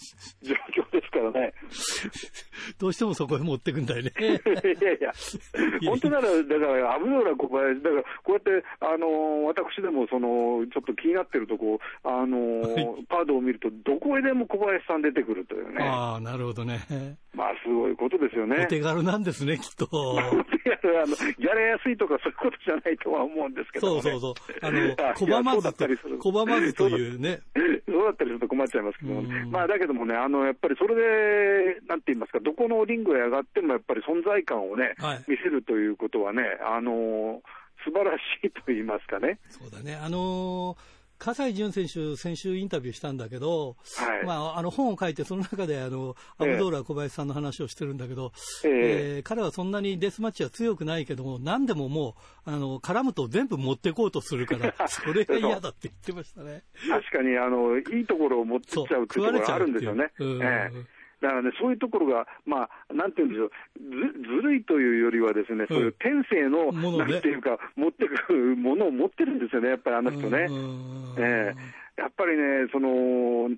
[0.42, 1.52] 状況ですからね。
[2.78, 4.12] どうしてもそこへ持ってくんだよね。
[4.18, 5.12] いやいや、
[5.84, 15.84] 本当なら、だから、危ない小林、だから、こうやって、あのー私でも、その、ちょっと気になってるとこ、あのーはカードを見ると、どこへでも小林さん出てくるというね。
[15.84, 16.80] ああ、なるほどね。
[17.34, 18.66] まあ、すごいことですよねお。
[18.66, 19.86] 手軽なんですね、きっと。
[20.64, 24.34] いやあのギャラ安いとかそういうことじゃないとは思うんですけどもね、そうそうそう。
[24.62, 27.40] あの、 いや拒まずと拒まずというね。
[27.88, 37.42] そうだったりすると困っちゃいますけども、うんまあだけどもね、あのやっぱりそれで、なんて言いますか、どこのリングへ上がってもやっぱり存在感をね、はい見せるということはね、あの
[37.84, 39.38] 素晴らしいと言いますかね。
[39.48, 39.96] そうだね。
[39.96, 44.26] あのー葛西潤選手、先週インタビューしたんだけど、はい。
[44.26, 48.32] まあ、あの本を書いて、その中であのアブドーラ小林さんの話をしてるんだけど、
[48.64, 48.70] ええ。
[49.18, 56.64] えー彼はそんなにデスマッチは強くないけども、何でももうあの絡むと全部持っていこうとするから、 それが嫌だって言ってましたね。
[56.88, 60.10] 確かにあのいいところを持ってっちゃうっていうところがあるんですよね。
[60.16, 60.38] そう
[61.20, 63.90] だからね、そういうところが、まあ、なんていうんでしょう、ず
[64.22, 70.46] ずるいというよりはですね、そういう天性の、ものねなんていうか、持ってくるものを持ってるんですよね、やっぱりあの人ね。
[70.48, 73.50] うんええやっぱりね、その、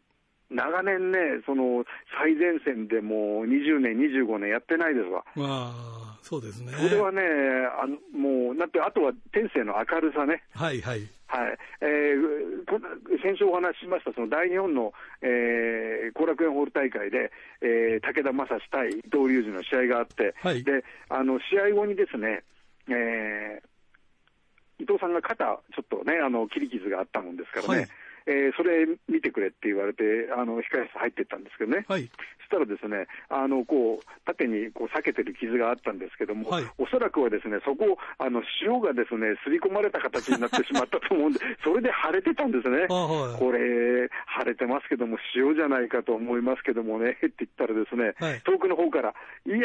[0.50, 1.84] 長年ね、その
[2.18, 5.24] 最前線でもう20年、25年やってないですわ。
[5.36, 6.72] まあ、そうですね。
[6.72, 7.22] それはね、
[7.80, 10.42] あのもう、だってあとは天性の明るさね。
[10.54, 11.08] はいはい。
[11.32, 12.78] はいえー、こ
[13.22, 22.44] 先週お話ししました、その大日本の後、えー、楽園ホール大会で、えー、武田正史対伊藤隆二の試合があって、はいであの試合後にですね、
[22.88, 23.72] えー
[24.78, 27.88] 伊藤さんが肩、ちょっとね、あの切り傷があったもんですからね、はい
[28.26, 30.02] えーそれ見てくれって言われて、
[30.36, 31.84] あの控え室入っていったんですけどね。
[31.88, 32.10] はい。
[32.52, 42.86] そしたらですね、あのこう縦にこう裂けてる傷があったんですけども、はいおそらくはですね、そこをあの塩がですね、すり込まれた形になってしまったと思うんで、 それで腫れてたんですね。
[42.90, 49.14] あはいこれ、腫れてますけども、塩じゃないかと思いますけどもね、って言ったらですね、はい遠くの方から、
[49.46, 49.62] いやー、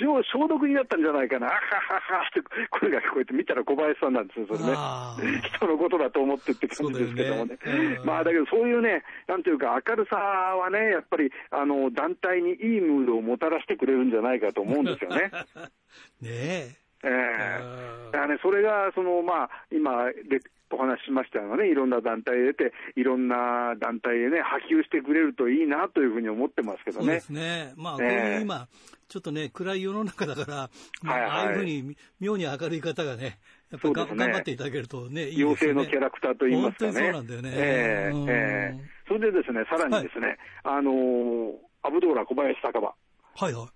[0.00, 5.40] 塩消毒になったんじゃないかな、あはははって声が聞こえて、見たら小林さんなんですよ、それね。
[5.54, 7.58] 人のことだと思ってって感じですけどもね。
[8.04, 15.30] まあだけどそういうね、なんていうか明るさはね、やっぱりあの団体にいいムードをもたらしてくれるんじゃないかと思うんですよね。
[16.20, 20.40] ねええあーだからね、それがその、まあ、今で
[20.72, 27.20] お話ししましたようなね、いろんな団体出て、いろんな団体でね、波及してくれるといいなというふうに思ってますけどねそうで。
[27.20, 27.72] すね。
[27.76, 28.66] まあ、こうええいう今、
[29.08, 30.70] ちょっとね、暗い世の中だから、
[31.02, 33.38] まあはいはいああいうふうに妙に明るい方がね、
[33.70, 35.54] やっぱりね頑張っていただけるとね、いいですよね。
[35.54, 36.92] 妖精のキャラクターといいますかね。
[36.92, 37.50] 本当にそうなんだよね。
[37.54, 42.94] ええうんええそれでですね、さらにですね、あのーアブドーラ小林酒場。
[43.34, 43.68] はいはい。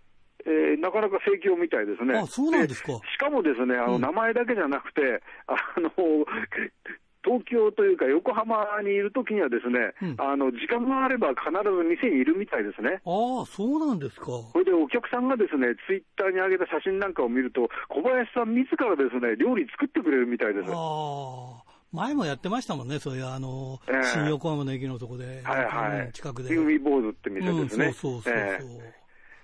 [0.47, 2.17] えーなかなか盛況みたいですね。
[2.19, 5.91] あそうなんですかしかもですね、あの、うん名前だけじゃなくて、あの、
[7.23, 13.03] 東京というか横浜にいるときにはですね、うんあの、時間があれば必ず店にいるみたいですね。
[13.05, 14.27] ああ、そうなんですか。
[14.53, 20.71] それでお客さんがですね、ツイッターに上げた写真なんかを見ると、小林さん自らですね、料理作ってくれるみたいです。
[20.73, 21.70] ああ。
[21.93, 26.07] 前もやってましたもんね、そういう、あの、ええ新横浜の駅のとこで、はいはい。
[26.07, 26.55] うん近くで。
[26.57, 27.93] 海坊主って店うん、ですね。
[27.93, 28.35] そうそうそうそう。
[28.35, 29.00] ええ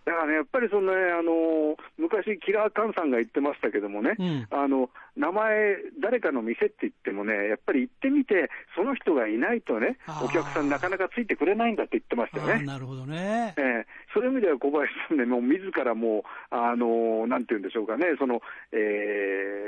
[0.06, 12.64] だからね、やっぱりそのね、あの昔、キラーカンさんが言ってましたけどもね、うんあの名前、誰かの店って言ってもね、やっぱり行ってみて、その人がいないとねお客さんなかなかついてくれないんだって言ってましたよね。
[12.66, 13.62] なるほどねえ。
[13.62, 16.22] えそういう意味では小林さんね、もう自らもう、
[16.54, 18.40] あのなんて言うんでしょうかね、その、
[18.72, 18.76] え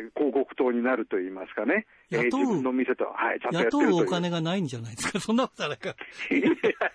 [0.05, 4.03] ー広告塔になると言いますかね、えー雇う自分の店と、はい、ちゃんとやって雇るという。
[4.03, 5.19] うお金がないんじゃないですか？
[5.21, 5.95] そんなことはないか。
[6.31, 6.49] いや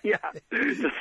[0.04, 0.20] いや、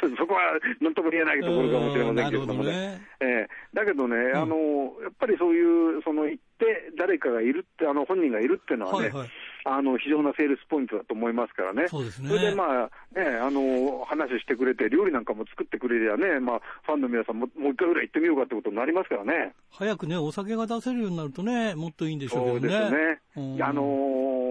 [0.02, 0.42] そ そこは
[0.82, 2.88] なんとも言えないところかもしれませんけれどもうんなるほどね。
[2.88, 3.02] ね。
[3.20, 3.48] ええ。
[3.74, 4.36] だけどね、ん。
[4.36, 4.56] あの、
[5.02, 9.30] やっぱりそういう、その行って誰かがいるって、あの本人がいるっていうのはね、はいはい
[9.66, 11.88] あの非常なセールスポイントだと思いますからね。
[11.88, 19.54] そうですねそれでまあ、ね、あの、話してくれて、料理なんかも作ってくれりゃね、まあ、ファンの皆さんももう一回ぐらい行ってみようかってことになりますからね。
[19.72, 22.74] 早くね、お酒が出せるようになるとね、もっといいんでしょうけどね。
[22.74, 23.22] そうですね。
[23.36, 24.44] うんあのー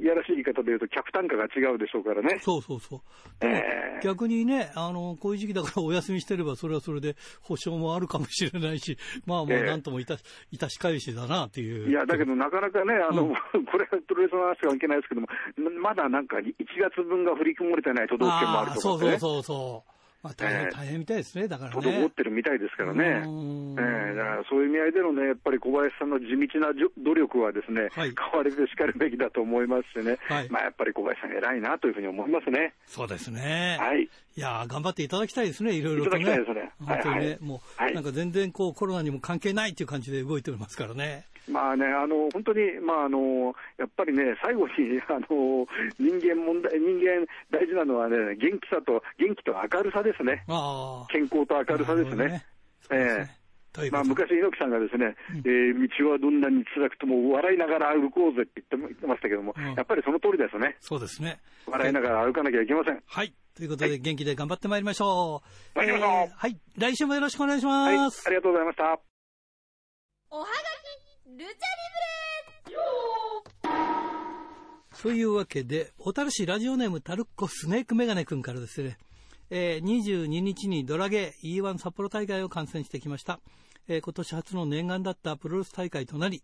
[0.00, 2.38] いやらしい言い方で言うと、客単価が違うでしょうからね。
[2.40, 3.00] そうそうそう。
[3.42, 3.48] え
[3.98, 8.96] え逆にね、あの、こういう時期だから お休みしてれば、それはそれで保証もあるかもしれないし、
[9.26, 11.90] まあまあ、ええなんともいたし、いたし返しだなっていう。
[11.90, 15.28] いや、だけどなかなかね、あの、うん これはプロレスの話とは関係ないですけども、
[15.80, 19.90] まだなんか1月分が振り込まれてない都道府県もあるとかね、そうそうそうそう。
[20.22, 22.10] まあ大変、ええ大変みたいですね、だから滞ねっ。
[22.10, 23.22] てるみたいですからね。
[23.24, 32.74] うんええだからそういう意味合いでのね、やっぱり小林さんの地道なじょ努力はですね、はい変わりでしかるべきだと思いますしね、はいまあやっぱり小林さん偉いなというふうに思いますね。
[32.86, 33.78] そうですね。
[33.80, 34.02] はい。
[34.02, 34.08] い
[34.40, 36.22] やー頑張っていただきたいですね、いろいろとね。
[36.22, 41.24] いただきたいですね本当にね、はいはいもう、はいなんか全然こうコロナにも関係ないっていう感じで動いておりますからね。
[41.48, 45.66] まあね、あの本当に、まああの、やっぱりね、最後に あの
[45.98, 50.44] 人間問題、人間大事なのはね、元気さと、元気と明るさですね。
[51.10, 52.44] 健康と明るさですね。
[53.92, 60.76] まあ、昔、猪木さんがですね、えー道はどんなに辛くとも笑いながら歩こうぜって言っても言ってましたけども、うんやっぱりその通りですね。
[60.80, 61.38] そうですね。
[61.66, 63.00] 笑いながら歩かなきゃいけません。
[63.06, 63.32] はい。
[63.54, 65.42] ということで、元気で頑張ってまいりましょ
[65.74, 65.78] う。
[65.78, 66.56] 参りましょうはい。
[66.78, 68.28] 来週もよろしくお願いしはい、あます。
[68.28, 68.84] りがとうございました。
[70.32, 70.69] おはがき
[71.30, 71.50] ルチャリ
[75.00, 78.98] というわけで、小樽市ラジオネームタルッコスネークメガネ君からですね、
[79.48, 83.40] えー22日にドラゲー E1 札幌大会を観戦してきました。
[83.86, 86.42] えー今年初の念願だったプロレス大会となり、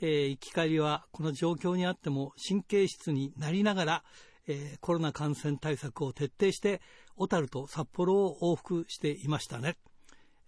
[0.00, 4.04] えー行き帰りはこの状況にあっても神経質になりながら、
[4.46, 6.80] えーコロナ感染対策を徹底して、
[7.16, 9.76] 小樽と札幌を往復していましたね。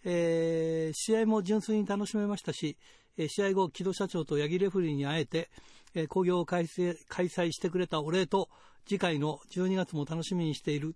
[0.04, 2.78] えー試合も純粋に楽しめましたし、
[3.16, 5.50] え試合後、木戸社長と八木レフリーに会えて、
[5.94, 8.48] え興行を開催してくれたお礼と、
[8.86, 10.94] 次回の12月も楽しみにしている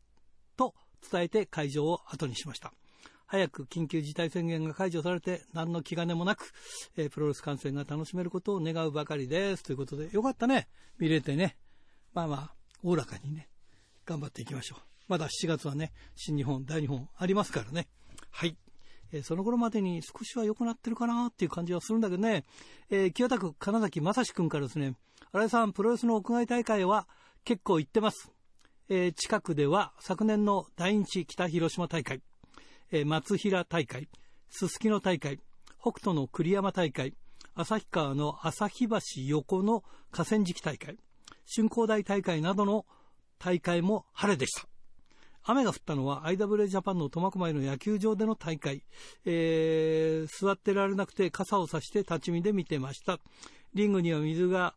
[0.57, 0.75] と
[1.11, 2.73] 伝えて会場を後にしました。
[3.27, 6.53] 早く緊急事態宣言が解除されて、何の気兼ねもなく、
[6.97, 9.63] えプロレス観戦が楽しめることを願うばかりです。
[9.63, 10.69] ということで、よかったね。
[10.99, 11.57] 見れてね。
[12.15, 13.49] まあまあ、おおらかにね、
[14.07, 14.81] 頑張っていきましょう。
[15.09, 17.89] まだ7月はね、新日本、大日本ありますからね。
[18.31, 18.57] はい。
[19.13, 22.45] えーその頃までに少しは良くなってるかなっていう感じはするんだけどね、
[22.91, 24.95] えー清田区金崎正史君からですね、
[25.33, 27.09] 新井さん、プロレスの屋外大会は
[27.45, 28.31] 結構行ってます。
[28.89, 32.21] えー近くでは昨年の第日北広島大会、
[32.91, 34.09] えー松平大会、
[34.51, 35.41] すすきの大会、
[35.81, 37.15] 北斗の栗山大会、
[37.55, 40.97] 旭川の旭橋横の河川敷大会、
[41.55, 42.87] 春光大大会などの
[43.39, 44.68] 大会も晴れでした。
[45.51, 48.85] 雨が降ったのは IWA ジャパンの苫小牧の野球場での大会、
[49.25, 53.19] えー座ってられなくて傘を差して立ち見で見てました。
[53.73, 54.75] リングには水が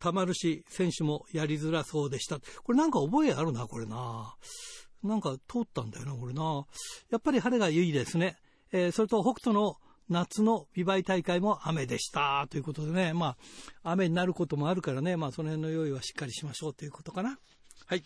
[0.00, 2.40] 溜まるし、選手もやりづらそうでした。
[2.64, 4.34] これなんか覚えあるな、これな。
[5.04, 6.66] なんか通ったんだよな、これな。
[7.10, 8.36] やっぱり晴れがいいですね。
[8.72, 9.76] えーそれと北斗の
[10.08, 12.46] 夏の美媒大会も雨でした。
[12.50, 13.36] ということでね、ま
[13.84, 17.38] あ、雨になることもあるからね、まあ、その辺の用意はしっかりしましょうということかな。
[17.86, 18.02] はい。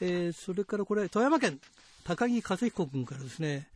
[0.00, 1.60] えーそれからこれ、富山県、
[2.04, 3.68] 高木和彦君からですね、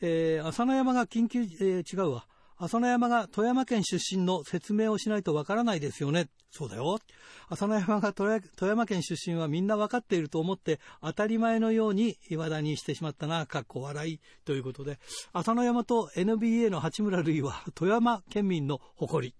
[0.00, 2.26] えー浅野山が緊急、えー違うわ。
[2.60, 6.28] 浅野山が富山県出身の説明をしないとわからないですよね。
[6.50, 6.98] そうだよ。
[7.48, 14.98] 浅野山が富山県出身はみんなわかっていると思って当たり前のように岩田にしてしまったな、かっこ笑いということで、
[15.32, 19.34] 浅野山と NBA の八村塁は富山県民の誇り、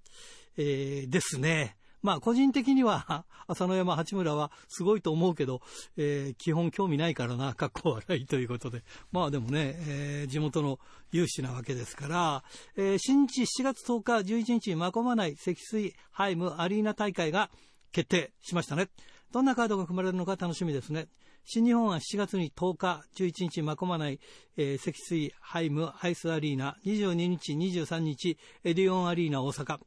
[0.56, 1.77] えーですね。
[2.02, 5.60] まあ個人的には 浅野山八村はすごいと思うけど、
[5.96, 8.82] えー基本興味ないからな、 かっこ笑いということで。
[9.12, 10.78] まあでもね、えー地元の
[11.10, 12.44] 有志なわけですから、
[12.76, 17.50] えー新日7月10日、11日に、まこまない積水ハイムアリーナ大会が
[17.92, 18.90] 決定しましたね。
[19.32, 21.08] どんなカードが組まれるのか楽しみですね。
[21.44, 24.20] 新日本は7月に10日、11日、まこまない、
[24.56, 29.78] えー積水ハイムアイスアリーナ、22日、23日、エディオンアリーナ大阪、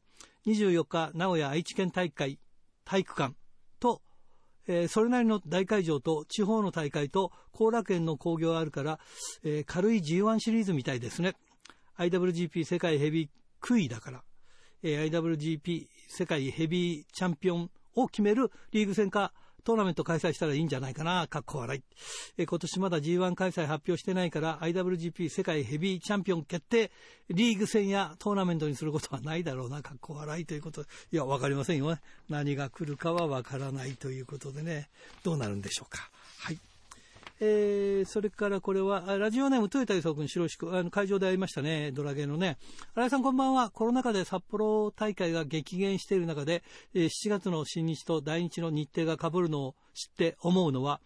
[0.46, 2.40] 24日、名古屋愛知県大会
[2.84, 3.36] 体育館
[3.80, 4.02] と、
[4.68, 9.00] えーそれなりの大会場と地方の大会と後楽園の興行あるから、
[9.44, 11.36] えー軽い G1 シリーズみたいですね。
[11.98, 14.24] IWGP 世界ヘビークイだから、
[14.82, 21.84] えー IWGP 世界ヘビーチャンピオンを決めるリーグ戦かトーナメント開催したらいいんじゃないかな、かっこ笑い。
[22.38, 26.92] え今年まだ G1 開催発表してないから IWGP 世界ヘビーチャンピオン決定
[27.30, 30.82] リーグ戦やトーナメントにすることはないだろうな、かっこ笑いということ。
[30.82, 32.02] いや、わかりませんよね。
[32.30, 34.90] 何が来るかはわからないということでね、
[35.24, 36.10] どうなるんでしょうか。
[36.40, 36.71] はい。
[37.44, 42.58] えーそれからこれは、ラジオネーム、豊田勲君、白石君、あの会場で会いましたね、ドラゲーのね。
[42.94, 43.72] 新井さんこんばんは。
[43.72, 51.02] コロナ禍で札幌大会が激減している中で、えー7月の新日と大日の日程が被るのを知って思うのは、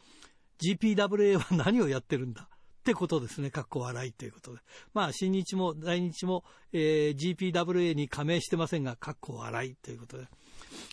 [0.61, 2.49] GPWA は何をやってるんだ？
[2.49, 3.49] ってことですね。
[3.49, 4.59] かっこ笑いということで。
[4.93, 6.43] まあ、新日も大日も、
[6.73, 10.27] えー GPWA に加盟してませんが、かっこ笑いということで。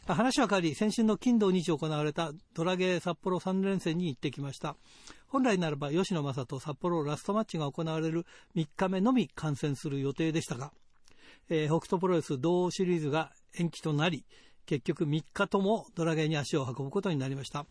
[0.06, 4.76] 話は変わり、先週の金土日行われたドラゲー札幌3連戦に行ってきました。
[5.32, 10.74] 本来ならば吉野正と札幌ラストマッチが行われる3日目のみ観戦する予定でしたが、
[11.48, 14.26] えー北斗プロレス同シリーズが延期となり、
[14.66, 17.64] 結局3日ともドラゲーに足を運ぶことになりました。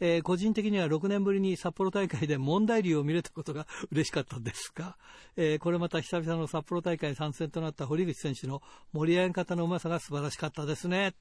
[0.00, 4.98] えー個人的には6年ぶりに札幌大会で問題流を見れたことが 嬉しかったんですが、
[5.36, 8.60] えーこれまた久々の札幌大会参戦となった堀口選手の
[8.92, 11.14] 盛り上げ方のうまさが素晴らしかったですね。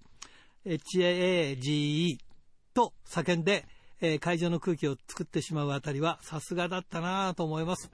[0.66, 2.18] HAAGE
[2.74, 3.66] と叫んで、
[4.02, 7.90] えー会場の空気を作ってしまうあたりはさすがだったなと思います。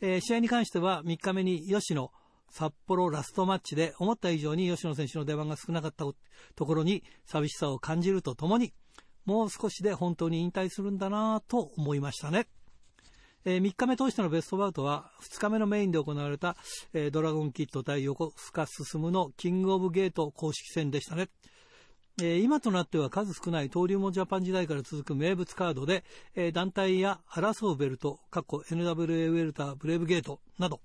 [0.00, 2.10] えー試合に関しては3日目に吉野
[2.50, 6.04] 札幌ラストマッチで思った以上に吉野選手の出番が少なかった
[6.56, 8.72] ところに寂しさを感じるとともに
[9.24, 12.48] もう少しで本当に引退するんだなと思いましたね。
[13.44, 16.56] え3日目通してのベストバウトは2日目のメインで行われた、
[16.92, 21.28] えードラゴンキッド対横須賀進のキングオブゲート公式戦でしたね。
[22.22, 26.04] え今となっては数少ない登竜門ジャパン時代から続く名物カードで、
[26.34, 30.80] え団体や争うベルト、過去 NWA ウェルター、ブレイブゲートなど、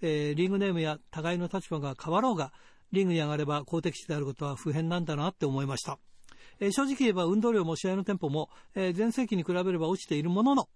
[0.00, 2.52] えリングネームや互いの立場が変わろうが、
[2.92, 5.98] リングに上がれば公的地であることは不変なんだなって思いました。
[6.58, 10.68] え正直言えば運動量も試合のテンポも、えー前世紀に比べれば落ちているものの、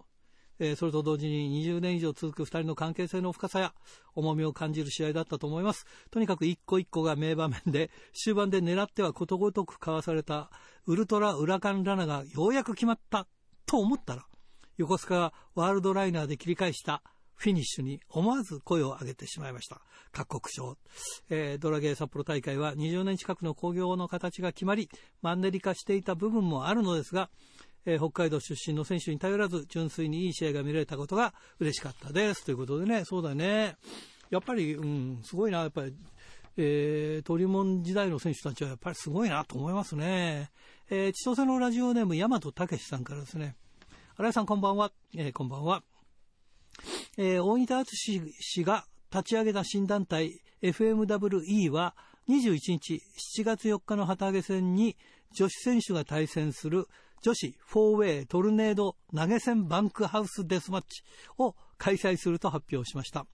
[0.58, 3.74] えそれと同時に20年以上続く2人の関係性の深さや
[4.14, 5.86] 重みを感じる試合だったと思います。
[6.10, 10.50] とにかく一個一個が名場面で、終盤で狙ってはことごとくかわされた
[10.86, 13.26] ウルトラウラカンラナがようやく決まった
[13.66, 14.26] と思ったら、
[14.76, 17.02] 横須賀がワールドライナーで切り返した
[17.36, 19.80] フィニッシュに思わず声を上げてしまいました。
[20.12, 20.78] 各国賞。
[21.30, 24.88] えードラゲー札幌大会は20年近くの興行の形が決まり、
[25.20, 27.30] マンネリ化していた部分もあるのですが、
[27.86, 32.44] えー北海道出身の選手に頼らず、純粋にいい試合が見られたことが嬉しかったです。
[32.44, 33.76] ということでね、そうだね。
[34.30, 35.94] やっぱり、うん、すごいな、やっぱり、
[36.56, 40.50] えー、トリモン時代の選手たちはやっぱりすごいなと思いますね。
[40.90, 43.56] えー千歳のラジオネーム、大和武さんからですね、
[44.16, 44.92] 新井さんこんばんは。
[45.16, 45.82] えーこんばんは。
[47.16, 47.96] えー大仁田敦
[48.40, 51.94] 氏が立ち上げた新団体 FMWE は
[52.28, 53.02] 21日
[53.38, 54.96] 7月4日の旗揚げ戦に
[55.32, 56.88] 女子選手が対戦する
[57.24, 61.02] 女子フォーウェイトルネード投げ銭バンクハウスデスマッチ
[61.38, 63.26] を開催すると発表しました。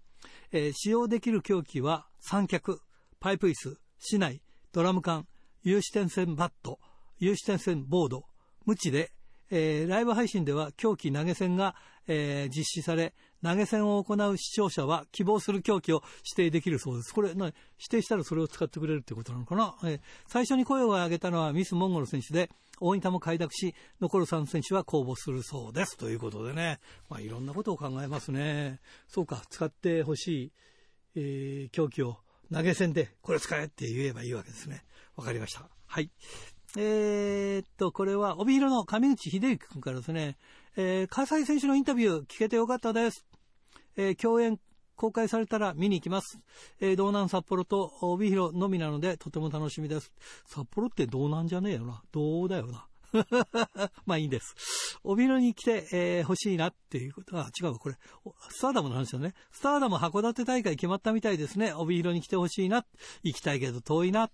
[0.52, 2.80] えー使用できる競技は三脚、
[3.18, 5.26] パイプ椅子、市内、ドラム缶、
[5.64, 6.78] 有刺点線バット、
[7.18, 8.26] 有刺点線ボード、
[8.64, 9.10] 無知で、
[9.50, 11.74] えーライブ配信では狂気投げ銭が、
[12.06, 13.12] えー実施され、
[13.42, 16.02] 投げ銭を行う視聴者は希望する競技を
[16.36, 17.14] 指定できるそうです。
[17.14, 17.56] これ、な指
[17.90, 25.96] 定したらそれを使ってくれるってことなのかな、えー最初に声を上げたのはミス・モンゴル選手で、大仁田も快諾し、残る3選手は公募するそうです。
[25.96, 28.80] ということでね、まあいろんなことを考えますね。
[29.08, 30.52] そうか、使ってほしい、
[31.16, 32.18] えー競技を
[32.52, 34.84] 投げ銭でこれ使えって言えばいいわけですね。
[35.16, 35.68] わかりました。
[35.86, 36.10] はい。
[36.76, 40.36] えーっと、これは、帯広の上口秀之君からですね、
[40.76, 43.26] えー、葛西選手のインタビュー聞けてよかったです。
[44.00, 44.58] えー共演
[44.96, 46.38] 公開されたら見に行きます。
[46.80, 50.10] えー道南札幌と帯広のみなのでとても楽しみです。
[50.46, 52.02] 札幌って道南じゃねえよな。
[52.12, 52.86] 道だよな。
[54.06, 54.98] まあいいんです。
[55.04, 57.96] 帯広に来て、えー欲しいなっていうことは、違うわ、これ。
[58.48, 59.34] スターダムの話だね。
[59.52, 61.74] スターダム函館大会決まったみたいですね。
[61.74, 62.86] 帯広に来てほしいな。
[63.22, 64.30] 行きたいけど遠いな。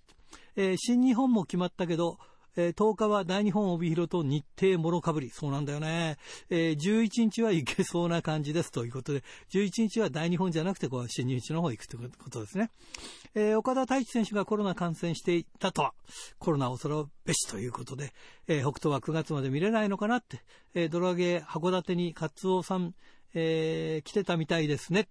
[0.54, 2.18] えー新日本も決まったけど、
[2.56, 5.30] えー10日は大日本帯広と日程もろかぶり。
[5.30, 6.16] そうなんだよね。
[6.50, 8.70] えー11日は行けそうな感じです。
[8.72, 12.70] ということで、11日は大日本じゃなくて、こう、新日の方行くということですね。
[13.34, 15.92] えー岡田太一選手がコロナ感染していたとは、
[16.38, 18.12] コロナ恐るべしということで、
[18.48, 20.40] えー北斗は9月まで見れないのかなって、
[20.74, 22.94] えードラゲー函館にカツオさん、
[23.34, 25.08] えー来てたみたいですね。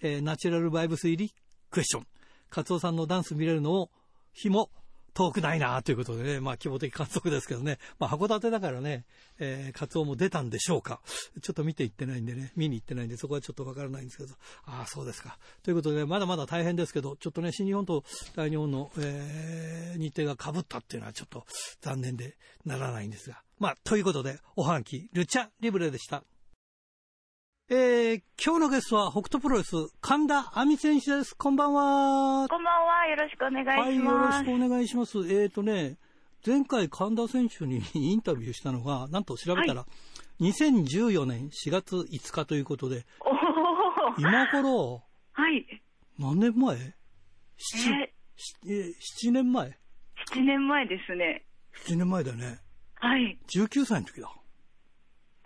[0.00, 1.34] えーナチュラルバイブス入り？
[1.70, 2.06] クエスチョン。
[2.50, 3.90] カツオさんのダンス見れるのを、
[4.32, 4.70] 日も
[5.14, 9.04] 遠くないなということでね、まあ、希望的観測ですけどね、まあ、函館だからね、
[9.38, 11.00] えー、カツオも出たんでしょうか。
[11.40, 14.34] ちょっと見ていってないんでね、見に行ってないんで、そこはちょっとわからないんですけど、
[14.66, 15.38] ああ、そうですか。
[15.62, 18.04] ということで、まだまだ大変ですけど、ちょっとね、新日本と
[18.34, 21.44] 大日本の、えー日程が被ったっていうのはちょっと
[21.80, 23.42] 残念でならないんですが。
[23.58, 26.24] まあ、ということで、おはがき、ルチャリブレでした。
[27.70, 29.70] えー、今日のゲストは北斗プロレス、
[30.02, 31.34] 神田亜美選手です。
[31.34, 32.46] こんばんは。
[32.46, 33.06] こんばんは。
[33.06, 34.38] よろしくお願はいい、よろします。
[34.40, 35.18] しくお願いします。
[35.20, 35.96] えーとね、
[36.46, 39.86] 前回神田選手に インタビューしたのが、なんと調べたら、
[40.42, 43.06] 2014年4月5日ということで。
[44.18, 45.02] 今頃、
[45.32, 45.82] はい。
[46.18, 46.92] 何年前 ?7、
[47.94, 48.12] え
[48.66, 48.92] え
[49.24, 49.78] 7年前
[50.34, 51.46] ？7年前ですね。
[51.86, 52.58] ?7 年前だよね。
[52.96, 53.38] はい。
[53.48, 54.30] 19歳の時だ。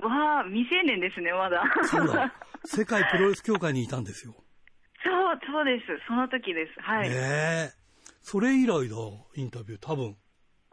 [0.02, 1.62] わあ、未成年ですね、まだ。
[1.84, 2.32] そうだ。
[2.64, 4.34] 世界プロレス協会にいたんですよ。
[5.04, 5.86] そう、そうです。
[6.06, 6.80] その時です。
[6.80, 7.08] はい。
[7.08, 7.70] ねえ。
[8.22, 8.96] それ以来だ、
[9.36, 10.16] インタビュー、多分。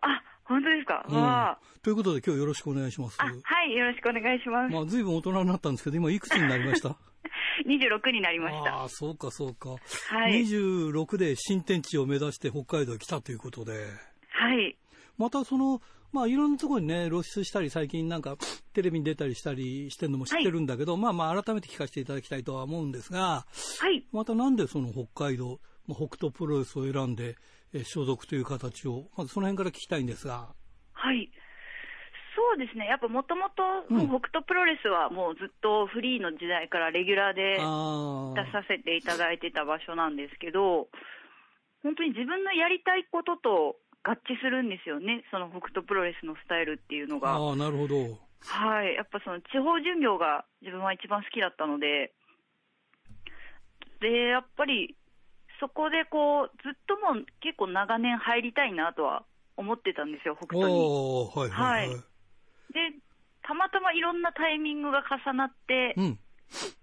[0.02, 1.06] あ、本当ですか？
[1.08, 1.60] うんわあ。
[1.82, 3.18] ということで今日よろしくお願いします。
[3.22, 3.76] あ、はい。
[3.76, 4.74] よろしくお願いします。
[4.74, 6.90] まあ、随分大人になったんですけど、今いくつになりました？
[7.66, 8.76] 26になりました。
[8.76, 9.70] ああ、そうか、そうか。
[10.10, 10.44] はい。
[10.44, 13.86] 26で新天地を目指して北海道に来たということで、
[14.30, 14.78] はい。
[15.18, 15.82] またその、
[16.12, 18.38] まあいろんなところにね、露出したり、最近なんか
[18.74, 23.46] テレビに出たりしたりしてるのも知ってるんだけど、まあまあ改めて聞かせていただきたいとは思うんですが、
[23.80, 24.06] はい。
[24.12, 27.36] またなんでその北海道、まあ、北斗プロレスを選んで、
[27.74, 30.50] えー所属という形を、まずその辺から聞きたいんですが、
[30.94, 31.30] はい。
[32.36, 32.86] そうですね。
[32.86, 40.88] やっぱもともと、うん北斗プロレスはもうずっとフリーの時代からレギュラーであ出させていただいてた場所なんですけど、
[41.84, 43.76] 本当に自分のやりたいことと
[44.06, 47.34] 合致するんですよね、その北斗プロレスのスタイルっていうのが。
[47.34, 48.20] ああ、なるほど。
[48.46, 52.14] はい、やっぱその地方巡業が自分は一番好きだったので、
[54.02, 54.96] で、やっぱり
[55.60, 59.26] そこでこう、ずっともう結構長年入りたいなとは
[59.58, 60.78] 思ってたんですよ、北斗に。
[60.78, 61.90] はいはい。
[61.90, 62.16] はい
[62.76, 62.92] で、
[63.44, 66.20] たまたまいろんなタイミングが重なって、うん。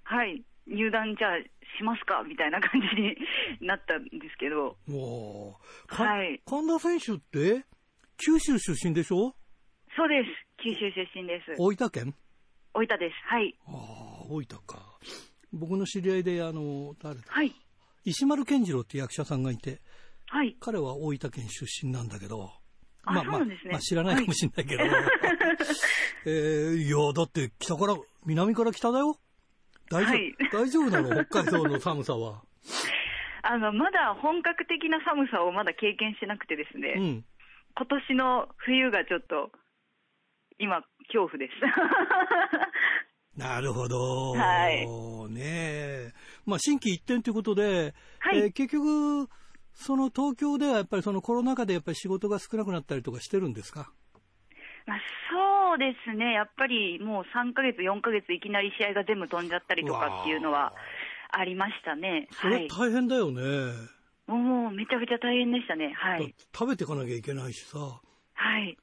[0.05, 1.39] はい、入団じゃあ
[1.79, 3.17] しますかみたいな感じに
[3.67, 5.57] なったんですけど、お
[5.89, 7.65] はい神田選手って、
[8.19, 9.35] 九州出身でしょ？
[9.97, 11.55] そうです、九州出身です。
[11.59, 12.15] 大分県？
[12.75, 13.15] 大分です。
[13.27, 13.55] はい。
[13.67, 14.99] ああ、大分か。
[15.53, 17.25] 僕の知り合いで、あの、誰だ？
[17.29, 17.53] はい。
[18.05, 19.81] 石丸健次郎って役者さんがいて、
[20.29, 20.57] はい。
[20.61, 22.51] 彼は大分県出身なんだけど、
[23.05, 24.85] あそうなんですねまあ、知らないかもしれないけど、
[26.25, 29.19] えーいや、だって北から、南から北だよ。
[29.93, 31.25] 大丈夫、はい大丈夫なの？
[31.27, 32.43] 北海道の寒さは。
[33.45, 37.25] あの、まだ本格的な寒さをまだ経験してなくてですね、うん。
[37.77, 39.51] 今年の冬がちょっと、
[40.59, 41.53] 今、恐怖です。
[43.37, 44.33] なるほど。
[44.33, 44.87] はい
[45.33, 46.13] ねえ。
[46.47, 49.29] まあ、新規一点ということで、はいえー結局、
[49.75, 53.91] その東京ではやっぱりそのコロナ禍でやっぱり仕事が少なくなったりとかしてるんですか？
[54.87, 54.99] まあ、
[55.31, 55.37] そ
[55.73, 60.75] そうですね、やっぱりもう3ヶ月、4ヶ月、いきなり試合が全部飛んじゃったりとかっていうのは
[61.31, 62.29] ありましたね。
[62.31, 62.69] それはい。
[62.69, 63.43] 大変だよね。
[64.27, 65.95] もうめちゃくちゃ大変でしたね。
[65.97, 66.35] はだい。
[66.53, 67.79] 食べていかなきゃいけないしさ。
[67.79, 68.77] はい。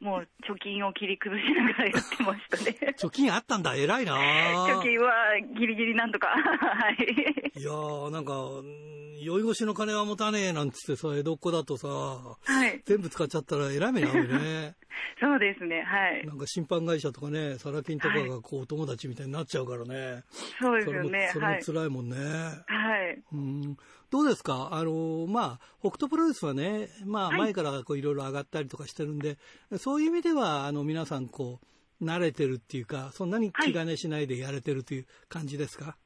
[0.00, 2.94] もう貯金を切り崩しながらやってましたね。
[2.98, 5.10] 貯金あったんだ、偉いな貯金は
[5.58, 6.28] ギリギリなんとか。
[6.30, 7.60] はい。
[7.60, 12.80] いやー、なんか、うん酔い越しの金は持たねえなんつってさ、江戸っ子だとさ、はい。
[12.84, 14.76] 全部使っちゃったら偉い目に遭うよね。
[15.20, 15.82] そうですね。
[15.82, 16.34] はいな。
[16.34, 20.22] んか審判会社とかね、サラ金とかがこう、お友達みたいになっちゃうからね。
[20.60, 21.30] そうですよね。
[21.32, 21.64] それもはい。
[21.64, 22.16] 辛いもんね。
[22.16, 23.22] はい。
[23.32, 23.76] うん
[24.10, 24.70] どうですか？
[24.72, 27.38] あの、まあ、北斗プロレスはね、まあ、はい。
[27.38, 29.36] 前からこういろいろ上がったりとかしてるんで、
[29.78, 31.60] そういう意味では、あの、皆さんこ
[32.00, 35.96] う、慣れてるっていうか、そんなに気兼ねしないでやれてるという感じですか、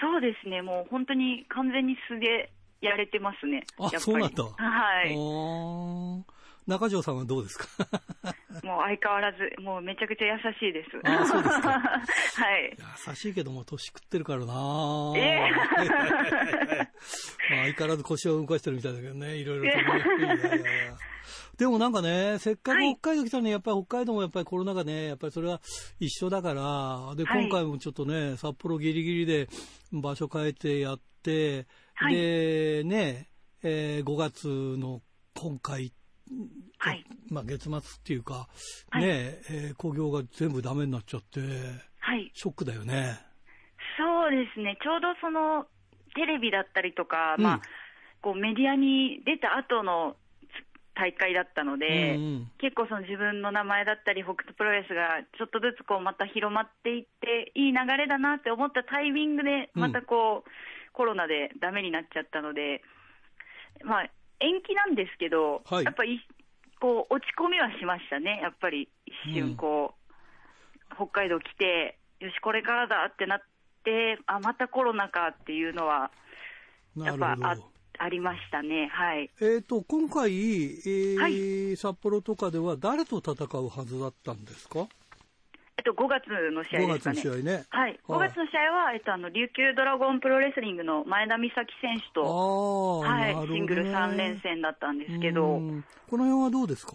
[0.00, 0.62] そうですね。
[0.62, 3.64] もう本当に完全に素でやれてますね。
[3.78, 4.44] あそうなんだ。
[4.44, 5.14] はい。
[6.66, 7.66] 中条さんはどうですか？
[8.66, 10.90] もう相変わらず、もうめちゃくちゃ優しいです。
[11.04, 11.70] あそうですか。
[11.78, 12.02] は
[12.58, 12.76] い。
[13.08, 15.12] 優しいけども年食ってるからな。
[15.16, 15.50] ええ
[17.50, 19.84] まあ相変わらず腰を動かしてるみたいだけどね、いろいろとね。
[20.18, 20.96] いやいやいや。
[21.58, 22.94] でもなんかね、せっかくはい。
[22.94, 25.60] 北海道来たのに、やっぱり北海道もやっぱりコロナ禍ね、やっぱりそれは
[25.98, 27.48] 一緒だから、で、はい。
[27.48, 29.48] 今回もちょっとね、札幌ギリギリで
[29.92, 32.14] 場所変えてやって、はい。
[32.14, 33.28] で、ね、
[33.64, 34.46] えー5月
[34.78, 35.02] の
[35.34, 35.92] 今回、
[36.78, 37.04] はい。
[37.30, 38.48] まあ月末っていうか、
[38.90, 39.08] はいね、
[39.50, 41.40] えー興行が全部ダメになっちゃって、
[41.98, 42.30] はい。
[42.34, 43.18] ショックだよね。
[43.96, 44.78] そうですね。
[44.82, 45.66] ちょうどその、
[46.14, 47.62] テレビだったりとか、うんまあ、
[48.22, 50.16] こうメディアに出た後の
[50.98, 60.50] 大会だったので、うんうん結構その自分の名前だったり、北斗プロレスがちょっとずつこうまた広まっていって、いい流れだなって思ったタイミングで、うんまたこう、
[60.92, 62.82] コロナでダメになっちゃったので、
[63.84, 64.10] まあ、
[64.40, 65.84] 延期なんですけど、はい。
[65.84, 66.20] やっぱり
[66.80, 69.94] こう落ち込みはしましたね、やっぱり一うん瞬こ
[70.90, 73.40] う、北海道来て、よし、これからだってなっ
[73.84, 76.10] て、あ、またコロナかっていうのは、
[76.96, 77.56] やっぱあ。
[78.00, 79.30] ありましたね、はい。
[79.40, 81.76] えー、と今回、えーはい。
[81.76, 84.86] 札幌とかでは誰と戦うはずだったんですか、
[85.78, 87.16] えっと、5月の試5合ですかね。
[87.22, 87.64] 月の試合ね。
[87.70, 93.46] はい、5月の試合は、えっと、あの琉球ドラゴンプロレスリングの前田美咲選手あと、あ、はいね。
[93.46, 95.84] シングル3連戦だったんですけうど、ん。
[96.10, 96.94] この辺はどうですか？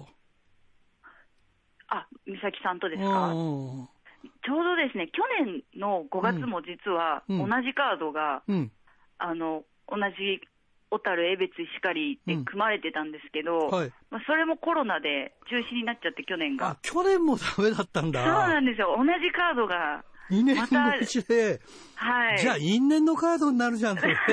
[1.87, 3.87] あ美咲さんとですうか、ん
[4.45, 7.49] ちょうどですね、去年の5月も実は、うん。
[7.49, 8.71] 同じカードが、うん。
[9.17, 10.41] あの同じ
[10.93, 13.91] 小樽、江別、石狩で組まれてたんですけど、はい。
[14.11, 18.23] まあ、それもコロナで中止になっちゃって、去年があ。、去年もダメだったんだ。
[18.23, 21.61] そうなんですよ、同じカードが、2年また越しで、
[21.95, 22.37] はい。
[22.37, 24.13] じゃあ因縁のカードになるじゃん、それ。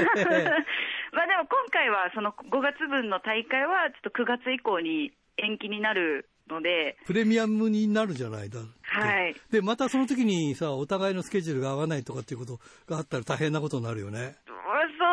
[1.12, 14.36] まあでも今回は、その5月分の大会は、ちょっと9月以降に延期になるので、プレミアムになるじゃないだってはいで、またその時にさ、お互いのスケジュールが合わないとかっていうことがあったら大変なことになるよね。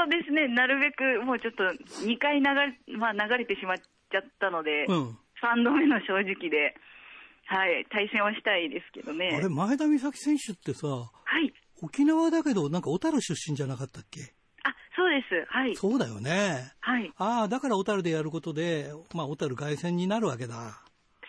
[0.08, 1.64] そうですね、なるべくもうちょっと
[2.06, 5.20] 2回流れ,、まあ、流れてしまっちゃったので、うん。
[5.44, 6.74] 3度目の正直で、
[7.46, 9.36] はい、対戦をしたいですけどね。
[9.36, 11.10] あれ、前田美咲選手ってさ、は
[11.42, 11.54] い。
[11.84, 14.34] 沖縄だけど、なんか小樽出身じゃなかったっけ？
[14.64, 15.46] あ、そうです。
[15.50, 15.76] はい。
[15.76, 16.72] そうだよね。
[16.80, 17.12] はい。
[17.18, 20.82] ああ、だから小樽でやることで、まあ小樽凱旋になるわけだ。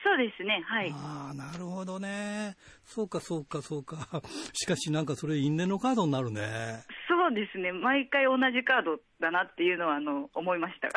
[0.09, 0.63] そうですね。
[0.67, 0.91] はい。
[0.95, 2.57] ああ、なるほどね。
[2.87, 4.23] そうか、そうか、そうか。
[4.55, 6.41] しかしなんかそれ因縁のカードになるね。
[7.09, 7.73] そうですね。
[7.73, 10.89] 毎回同じカードだなっていうのは、あの、思いました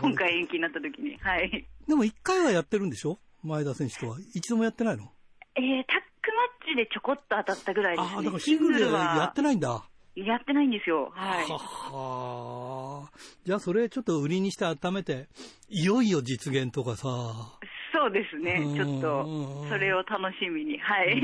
[0.00, 1.18] 今回延期になった時に。
[1.18, 1.66] はい。
[1.86, 3.18] でも一回はやってるんでしょ？
[3.42, 4.16] 前田選手とは。
[4.34, 5.12] 一度もやってないの？
[5.56, 8.14] えー、タックマッチでちょこっと当たったぐらいですね。
[8.16, 9.84] ああ、だからシングルでやってないんだ。
[10.16, 11.10] やってないんですよ。
[11.12, 11.48] はい。
[11.48, 13.10] はは
[13.44, 15.26] じゃあそれちょっと売りにして温めて、
[15.68, 17.08] いよいよ実現とかさ。
[18.04, 18.74] そうですねうん。
[18.76, 20.78] ちょっうんと、それを楽しみに。
[20.78, 21.20] はい。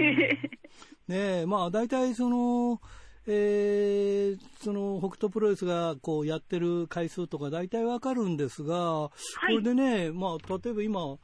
[1.08, 2.80] ねえ、まあ大体その、
[3.26, 9.12] えーその北斗プロレスがこうやってる回数とか大体わかるんですが、こ
[9.48, 11.18] れでね、まあ例えば今5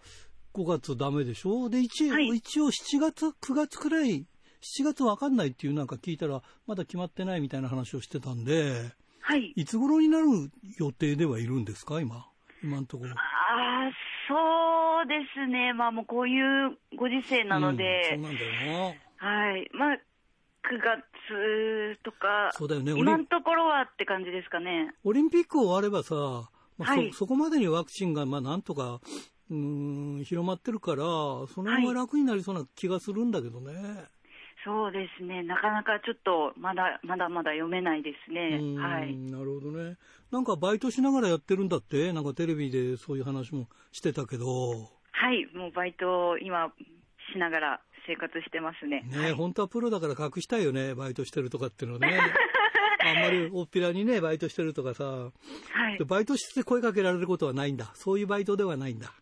[0.64, 1.68] 月ダメでしょ？
[1.68, 4.26] で一,、はい一応7月、9月くらい、
[4.80, 8.74] 7月わかんないっていうなんか聞いたらまだ決まってないみたいな話をしてたんで、
[9.20, 9.52] はい。
[9.56, 10.26] いつ頃になる
[10.78, 12.00] 予定ではいるんですか？
[12.00, 12.26] 今。
[12.66, 13.12] 今のところ。
[13.12, 13.90] ああ、
[14.28, 15.72] そうですね。
[15.72, 19.28] まあもうこういうご時世なので、うんそうなんだよな。
[19.28, 19.70] はい。
[19.72, 19.98] まあ、9
[20.82, 24.92] 月とか、そうだよね俺今のところはって感じですかね。
[25.04, 29.00] オリンピック終わればさ、まあはいそそこまでにワクチンがまあなんとか
[29.50, 33.72] うーん広まってるから、その辺は楽になりそうな気がするんだけどね。
[34.66, 35.44] そうですね。
[35.44, 39.14] なかなかちょっと、まだ、まだまだ読めないですねはい。
[39.14, 39.96] なるほどね。
[40.32, 44.72] なんかバイトしながらやってるんだって、なんかテレビでそういう話もしてたけど、
[45.12, 45.46] はい。
[45.56, 46.72] もうバイトを今、
[47.32, 49.04] しながら生活してますね。
[49.06, 52.18] ね、本当はプロだから隠したいよね、バイトしてるとかっていうのね。
[53.06, 55.04] あんまりおっぴらにね、バイトしてるとかさ。
[55.04, 55.30] は
[55.94, 56.04] いで。
[56.04, 57.92] バイトして声かけられることはないんだ。
[57.94, 59.12] そういうバイトではないんだ。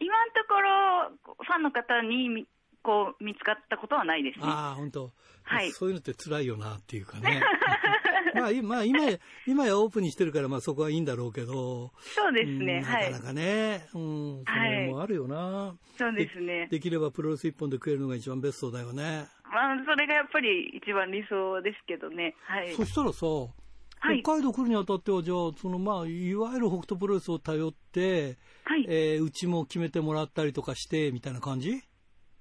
[0.00, 2.48] 今のところ、ファンの方にみ
[2.82, 4.44] こう見つかったことはないですね。
[4.46, 5.12] ああ、本当。
[5.44, 7.42] はいそういうのって辛いよなっていうかね。
[8.34, 11.92] まあ、いまあ、今や、今やオープンにしてるから、まあそこはいいんだろうけど。
[11.98, 13.20] そうですね、なかな。
[13.20, 15.76] かね、うん、その辺もあるよな。
[15.98, 16.68] そうですね。
[16.70, 19.26] できればプロレス一本で食えるのが一番ベストだよね。
[19.52, 22.34] まあ、それがやっぱり一番理想ですけどね。
[22.44, 22.72] はい。
[22.72, 28.84] そしたらさ、はい北海道来るにあたっては、じゃあ、そのまあ、いわゆる北斗プロレスを頼って、はい。
[28.88, 31.84] えーうちも決めてもらったりとかして、みたいな感じ？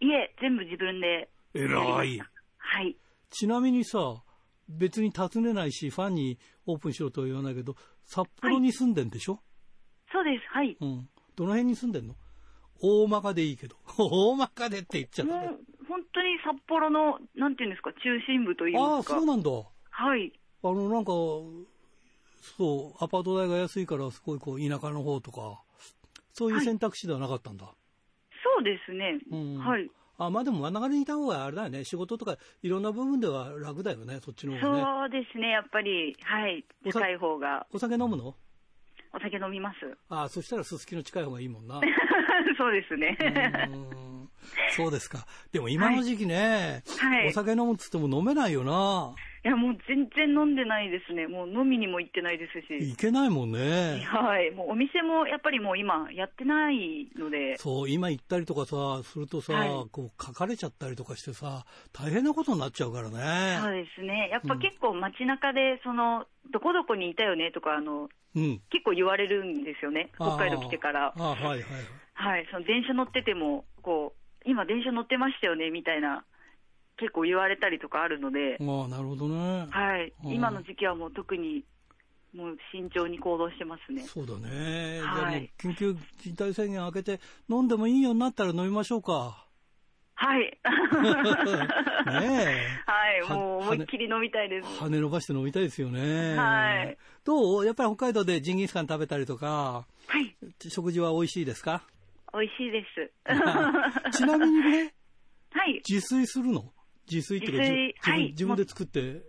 [0.01, 1.29] いえ、全部自分で。
[1.53, 2.19] 偉い。
[2.57, 2.97] はい。
[3.29, 4.23] ちなみにさ、
[4.67, 9.39] 別に尋ねないし、ファンにオープンしろとは言わないけど、札幌に住んでんでしょ、
[10.11, 10.45] そうです。
[10.49, 10.75] はい。
[10.79, 11.09] うん。
[11.35, 12.15] どの辺に住んでんの？
[12.81, 13.75] 大まかでいいけど。
[13.97, 15.47] 大まかでって言っちゃったね。
[15.47, 19.15] もう、本当に札幌の、なんていうんですか、中心部といいああ、ますか。
[19.15, 19.51] そうなんだ。
[19.51, 20.33] はい。
[20.63, 21.11] あの、なんか、
[22.57, 25.61] そう、アパート代が安いから、すごいこう、田舎の方とか、
[26.31, 27.71] そういう選択肢ではなかったんだ。
[28.62, 29.20] そうですね。
[29.32, 29.89] うんはい。
[30.18, 31.84] あ、まあでも真ん中にいた方があれだよね。
[31.84, 34.84] 仕事とか、いろんな部分では楽だよね、そっちの方がね。
[34.84, 35.49] そうですね。
[35.49, 36.64] やっぱり、はい。
[36.86, 38.36] 近い方が、お酒飲むの？
[39.14, 39.78] お酒飲みます。
[40.09, 41.82] あそしたらすすきの近い方がいいもんな。
[42.57, 43.18] そうですね。
[44.76, 45.26] そうですか。
[45.51, 49.14] でも今の時期ね、はいお酒飲むっつっても飲めないよな。
[49.18, 51.27] いや、もう全然飲んでないですね。
[51.27, 52.91] もう飲みにも行ってないですし。
[52.91, 54.03] いけないもんね。
[54.05, 54.51] はい。
[54.51, 57.57] もうお店もやっぱりもう今やってないので。
[57.57, 63.17] そう、今行ったりとかさ、するとさ、はいこう書かれちゃったりとかしてさ、大変なことになっちゃうからそう
[63.73, 63.83] ね。
[63.83, 64.29] ですね。
[64.31, 68.61] やっぱ結構街中で、その、どこどこにいたよねとか、あの、うん。
[68.69, 70.11] 結構言われるんですよね。
[70.15, 71.13] 北海道来てからあ。
[71.17, 71.61] あ、はいはい。
[72.13, 72.47] はい。
[72.51, 76.23] その電車乗ってても、こう、今電車乗ってましたよねみたいな、
[77.01, 79.67] 結構言われたりとかあるので、ああ、なるほどね。
[79.69, 80.13] はい。
[80.23, 81.65] うん今の時期はもう特に、
[82.33, 84.03] もう慎重に行動してますね。
[84.03, 85.01] そうだね。
[85.01, 89.45] はい緊急事態宣言明けて、飲んでもいいようになったら飲みましょうか。
[90.15, 90.59] はい。
[92.05, 93.21] ねはい。
[93.23, 94.67] はもう思いっきり飲みたいです。
[94.71, 94.79] え。
[94.79, 96.35] 羽伸ばして飲みたいですよね。
[96.37, 96.97] はい。
[97.25, 97.65] どう？
[97.65, 100.35] やっぱり北海道でジンギスカン食べたりとか、はい。
[100.69, 101.83] 食事は美味しいですか？
[102.33, 103.11] 美味しいです。
[104.17, 104.93] ちなみにね、
[105.51, 105.81] はい。
[105.89, 106.71] 自炊するの？
[107.12, 109.24] 自炊って自はい自分で作って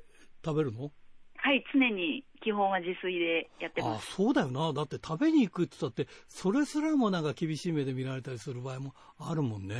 [0.44, 0.92] 食べるの？
[1.36, 1.64] はい。
[1.74, 4.12] 常に基本は自炊でやってあます。
[4.12, 4.72] そうだよな。
[4.72, 9.74] だって食べに行くって言ったって、それすらもなんか厳しい目で見られたりする場合もあるもんね。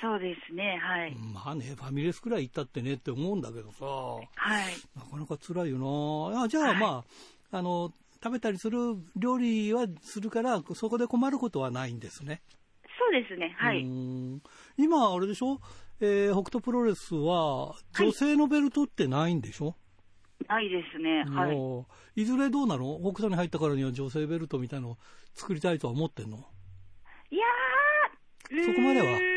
[0.00, 0.78] そうですね。
[0.82, 1.14] はい。
[1.14, 4.76] まあね、ファミレスくらい行ったってねって思うんだけどさ、はい。
[4.96, 6.42] なかなか辛いよな。
[6.44, 7.04] あじゃあま
[7.52, 7.92] あ、あの、
[8.22, 8.78] 食べたりする
[9.16, 12.40] 料理はするから、そこで困ることはないんですね。
[12.98, 13.54] そうですね。
[13.58, 13.84] はうい。
[13.84, 14.42] ん
[14.78, 15.60] 今、あれでしょ？
[16.00, 19.76] えー北斗プロレスは、女性のベルトってないんでしょ、
[20.48, 21.24] ないですね。
[21.24, 21.52] は
[22.16, 22.22] い。
[22.22, 22.98] いずれどうなの？
[23.00, 24.98] 北斗に入ったからには女性ベルトみたいのを
[25.34, 26.38] 作りたいとは思ってんの？
[27.30, 29.16] いやー、そこまでは？
[29.16, 29.34] う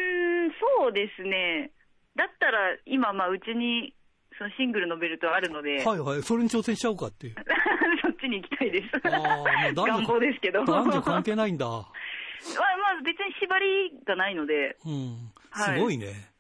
[0.82, 1.72] そうですね。
[2.16, 3.94] だったら、今、まあ、うちに、
[4.38, 7.36] そのシングルのベルトあるので、はいはい、それに挑戦しちゃおうかっていう。
[8.02, 8.88] そっちに行きたいです。
[9.04, 9.44] あ
[9.74, 10.62] 願望ですけど。
[10.66, 11.66] 男女関係ないんだ。
[11.68, 15.32] まあ、まあ、別に縛りがないので、うん。
[15.50, 16.32] はいすごいね。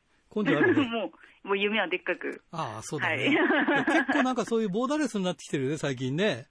[0.45, 0.81] あるね。
[0.87, 1.11] も
[1.43, 2.43] う、もう夢はでっかく。
[2.51, 3.27] ああ、そうだね。
[3.27, 6.45] はい結構なんかそういうボーダーレスになってきてるよね、最近ね。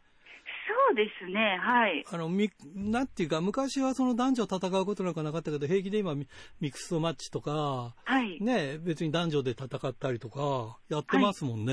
[0.88, 2.04] そうですね、はい。
[2.10, 6.26] あの、み、なんていうか、昔はその男女戦うことなんかなかったけど、平気で今ミ
[6.60, 8.40] ミックスドマッチとか、はい。
[8.40, 11.72] ね、別に男女で戦ったりとか、やってますもんね。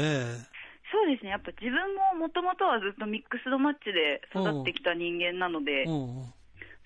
[0.92, 6.34] そうですね、やっぱ自分ももともとはずっとミックスドマッチで育ってきた人間なので、うん。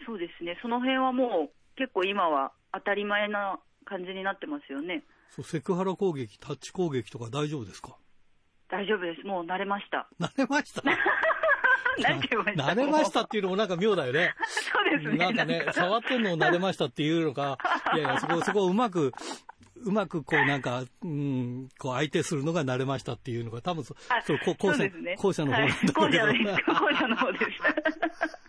[0.06, 5.04] そうですね、その辺はもう結構今は当たり前な感じになってますよね。
[5.36, 7.96] そう、セクハラ攻撃、タッチ攻撃とか大丈夫ですか？
[8.70, 10.08] 大丈夫です、もう慣れました。
[10.20, 10.82] 慣れました？
[12.00, 12.64] 慣れてました。
[12.64, 14.36] 慣れましたっていうのもなんか妙だよね。
[14.46, 15.18] そうですね。
[15.18, 17.58] なんかね、触ってんのを慣れましたっていうのか、
[17.96, 19.14] いやいや、 そこ、そこをうまく、
[19.78, 25.94] うまくこうなんか、うん、こう相手するのが慣れましたっていうのが、多分そ、あそう、こ後者後者の方だろうけど。
[25.94, 26.72] 後者です。
[26.72, 27.46] 後者の方です。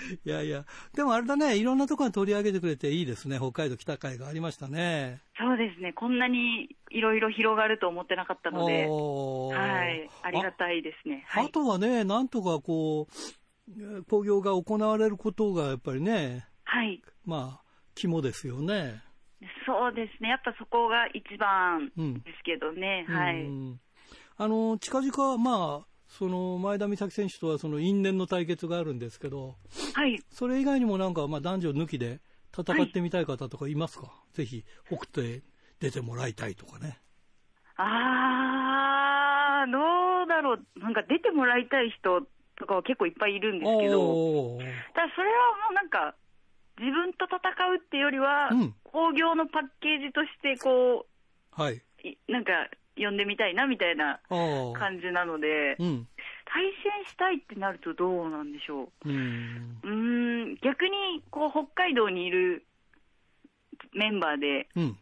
[0.24, 3.38] いやいや、でもあれだね、いろんなところに取り上げてくれていいですね。
[3.38, 5.20] 北海道北海がありましたね。
[5.38, 11.24] そうですね、こんなにいろいろ広がると思ってなかったので、はい、ありがたいですね。
[11.28, 19.02] はあい、とはね、なんとかこう、興行が行われることがやっぱりね、はい、まあ、肝ですよね。
[19.66, 23.44] そうですね、やっぱそこが一番うんですけどね、はい。
[23.44, 23.80] うん。
[24.36, 29.56] あの、近々、まあ、その、前田美咲選手とはその因縁の対決があるんですけど、
[29.94, 32.20] はい、それ以外にもなんか、まあ男女抜きで
[32.52, 35.42] 戦ってみたい方とかいますか、ぜひ、北斗へ
[35.78, 36.98] 出てもらいたいとかね。
[37.76, 40.80] あー、どうだろう。
[40.80, 42.22] なんか出てもらいたい人
[42.56, 44.58] とかは結構いっぱいいるんですけど、
[44.92, 46.14] ただそれはもうなんか、
[46.78, 47.38] 自分と戦
[47.72, 51.06] うっていうよりは、うん興行のパッケージとしてこ
[51.52, 51.74] はい。
[51.74, 52.50] う、いなんか
[52.96, 54.20] 呼んでみたいなみたいな。
[54.28, 56.08] 感じなので、うん。
[56.52, 59.08] 対戦したいってなるとどうなんでしょう。
[59.08, 59.78] うん。
[59.82, 59.90] うー
[60.52, 62.64] ん、逆にこう北海道にいる
[63.94, 64.96] メンバーで、うん。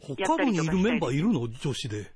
[0.00, 1.48] 北海道にいるメンバーいるの？
[1.48, 2.12] 女子で。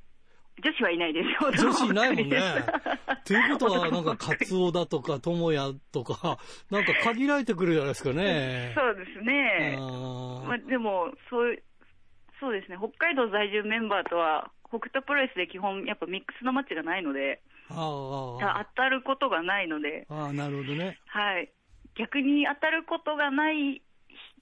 [0.62, 2.40] 女子はいないです 女子いないもんね。
[3.24, 6.38] ということは、なんか、カツオだとか、トモヤとか、
[6.70, 8.72] なんか限られてくるじゃないですかね。
[8.74, 9.76] そうですね。
[9.78, 11.62] あまあ、でもそう、
[12.40, 17.40] そうですね、北海道在住メンバーとは、北斗プロレスで基本、やっぱミックスのマッチがないので、
[17.70, 20.98] ああ当たることがないので、ああ、なるほどね。
[21.06, 21.52] はい、
[21.96, 23.82] 逆に当たることがない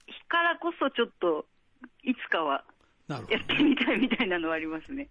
[0.07, 1.45] 日からこそ、ちょっと、
[2.03, 2.63] いつかは
[3.07, 5.09] なるほやってみたいみたいなのはありますね。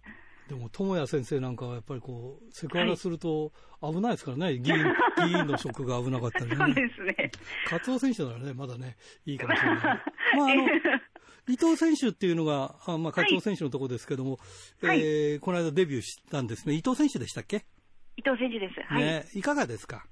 [0.49, 0.55] ど。
[0.55, 3.51] でも、智也先生なんかはやっぱりこう、セクハラすると
[3.81, 4.59] 危ないですからね。
[4.59, 4.77] 議員、
[5.27, 6.73] 議員の職が危なかったりそうね。
[6.73, 7.31] ですね。
[7.67, 8.95] カツオ選手ならね、まだね、
[9.25, 9.79] いいかもしれない。
[9.83, 9.95] まあ、
[10.51, 10.65] あの、
[11.47, 14.37] 伊藤選手っていうのが、あまあ、カツオ選手のところですけども、
[14.81, 16.75] はいえーこの間デビューしたんですね。
[16.75, 17.65] 伊藤選手でしたっけ、
[18.17, 18.81] 伊藤選手です。
[18.93, 19.03] はい。
[19.03, 19.25] ね。
[19.33, 20.05] いかがですか？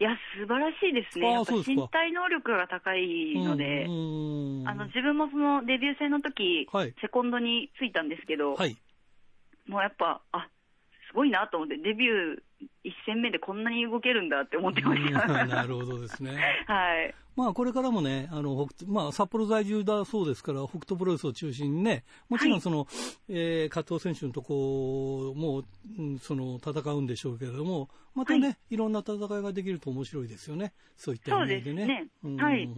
[0.00, 1.44] いや、素晴らしいですね。
[1.44, 8.76] すか身体能力が高いので、うんあの、自分もそのデビュー戦の時、はいセコンドについたんですけど、はい。
[9.68, 10.48] もうやっぱ、あ、
[11.12, 12.42] すごいなと思って、デビュー
[12.84, 15.26] 1戦目でこんなに動けるんだって思ってましうんた。
[15.46, 16.32] なるほどですね。
[16.66, 17.14] はい。
[17.36, 22.86] まあ、これからもね、あの、北まあ、札幌在住だそうですから、北斗プロレスを中心にね、もちろんその、
[23.28, 25.64] えー、加藤選手のとこも、
[25.98, 30.74] うんその、戦うんでしょうけれども、またね、、はいろんな戦いができると面白いですよね。
[30.96, 31.86] そういった意味でね。
[31.86, 32.68] ねうんはい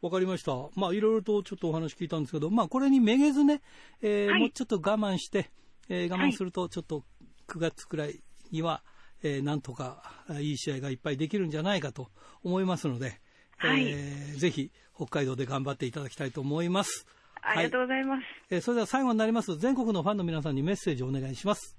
[0.00, 0.52] わかりました。
[0.76, 3.62] まあ、いろいろとちょっとお話聞いたんですけど、まあ、これにめげずね、
[4.02, 5.50] えーはいもうちょっと我慢して、
[5.88, 7.04] えー我慢すると、ちょっと
[7.48, 8.82] 9月くらいには、
[9.22, 12.08] えーなんとかあいい試合がいっぱいできるんじゃないかと
[12.42, 13.20] 思いますので、
[13.56, 17.06] はいえーぜひ北海道で頑張っていただきたいと思います。
[17.42, 18.22] ありがとうございます。
[18.50, 19.56] えーそれでは最後になります。
[19.58, 21.76] 全国のファンの皆さんにメッセージをお願いします。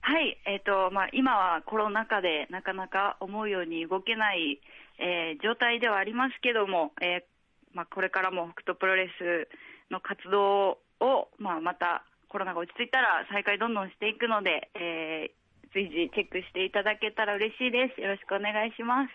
[0.00, 4.60] はい、えっ、と、まあ、今はコロナ禍でなかなか思うように動けない、
[4.98, 7.32] えー状態ではありますけども、えー
[7.72, 9.48] まあ、これからも北斗プロレス
[9.92, 15.42] の活動を、まあ、またコロナが落ち着いたら再開どんどんしていくので、えー
[15.74, 18.00] 随時チェックしていただけたら嬉しいです。
[18.02, 19.10] よろしくお願いします。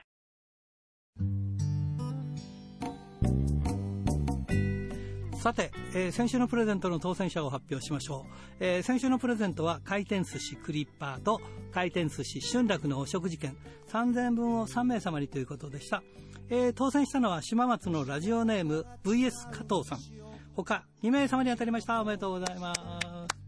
[5.39, 11.39] さて、えー先週のプレゼントの当選者を発表しましょう、えー先週のプレゼントは回転寿司クリッパーと
[11.71, 13.55] 回転寿司春楽のお食事券
[13.89, 16.01] 3000円分を3名様にということでした、
[16.49, 20.26] えー当選したのは島松のラジオネーム VS 加藤さん
[20.63, 22.01] 他2名様に当たりました。
[22.01, 23.47] おめでとうございます。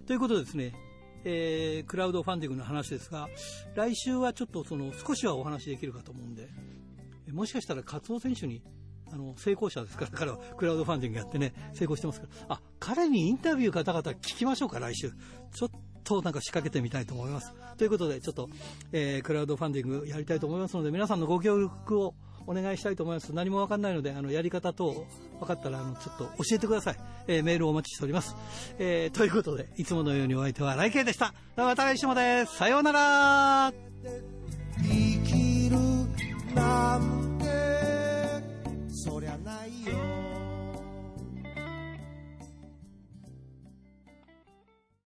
[0.08, 0.74] ということでですね
[1.26, 3.28] えークラウドファンディングの話ですが
[3.76, 6.48] 来週はちょっとその少しはお話できるかと思うんで
[7.32, 8.62] もしかしたらカツオ選手に
[9.16, 12.56] あの成功者ですから彼は クラウドファンディングやってね成功してますから。
[12.56, 15.12] あ彼にインタビュー方々聞きましょうか来週。
[15.54, 15.70] ちょっ
[16.04, 17.54] となんか仕掛けてみたいと思います。
[17.78, 18.50] ということでちょっと、
[18.92, 22.14] えークラウドファンディングやりたいと思いますので皆さんのご協力を
[22.48, 23.34] お願いしたいと思います。
[23.34, 25.06] 何も分かんないのであのやり方等
[25.40, 26.98] 分かったらあのちょっと教えてください、
[27.28, 28.36] えーメールをお待ちしております、
[28.78, 31.34] えーということでいつものようにお相手は来慶でした。
[31.56, 32.46] また来週もで。
[32.46, 33.74] すさようなら。
[39.06, 40.25] そりゃないよ。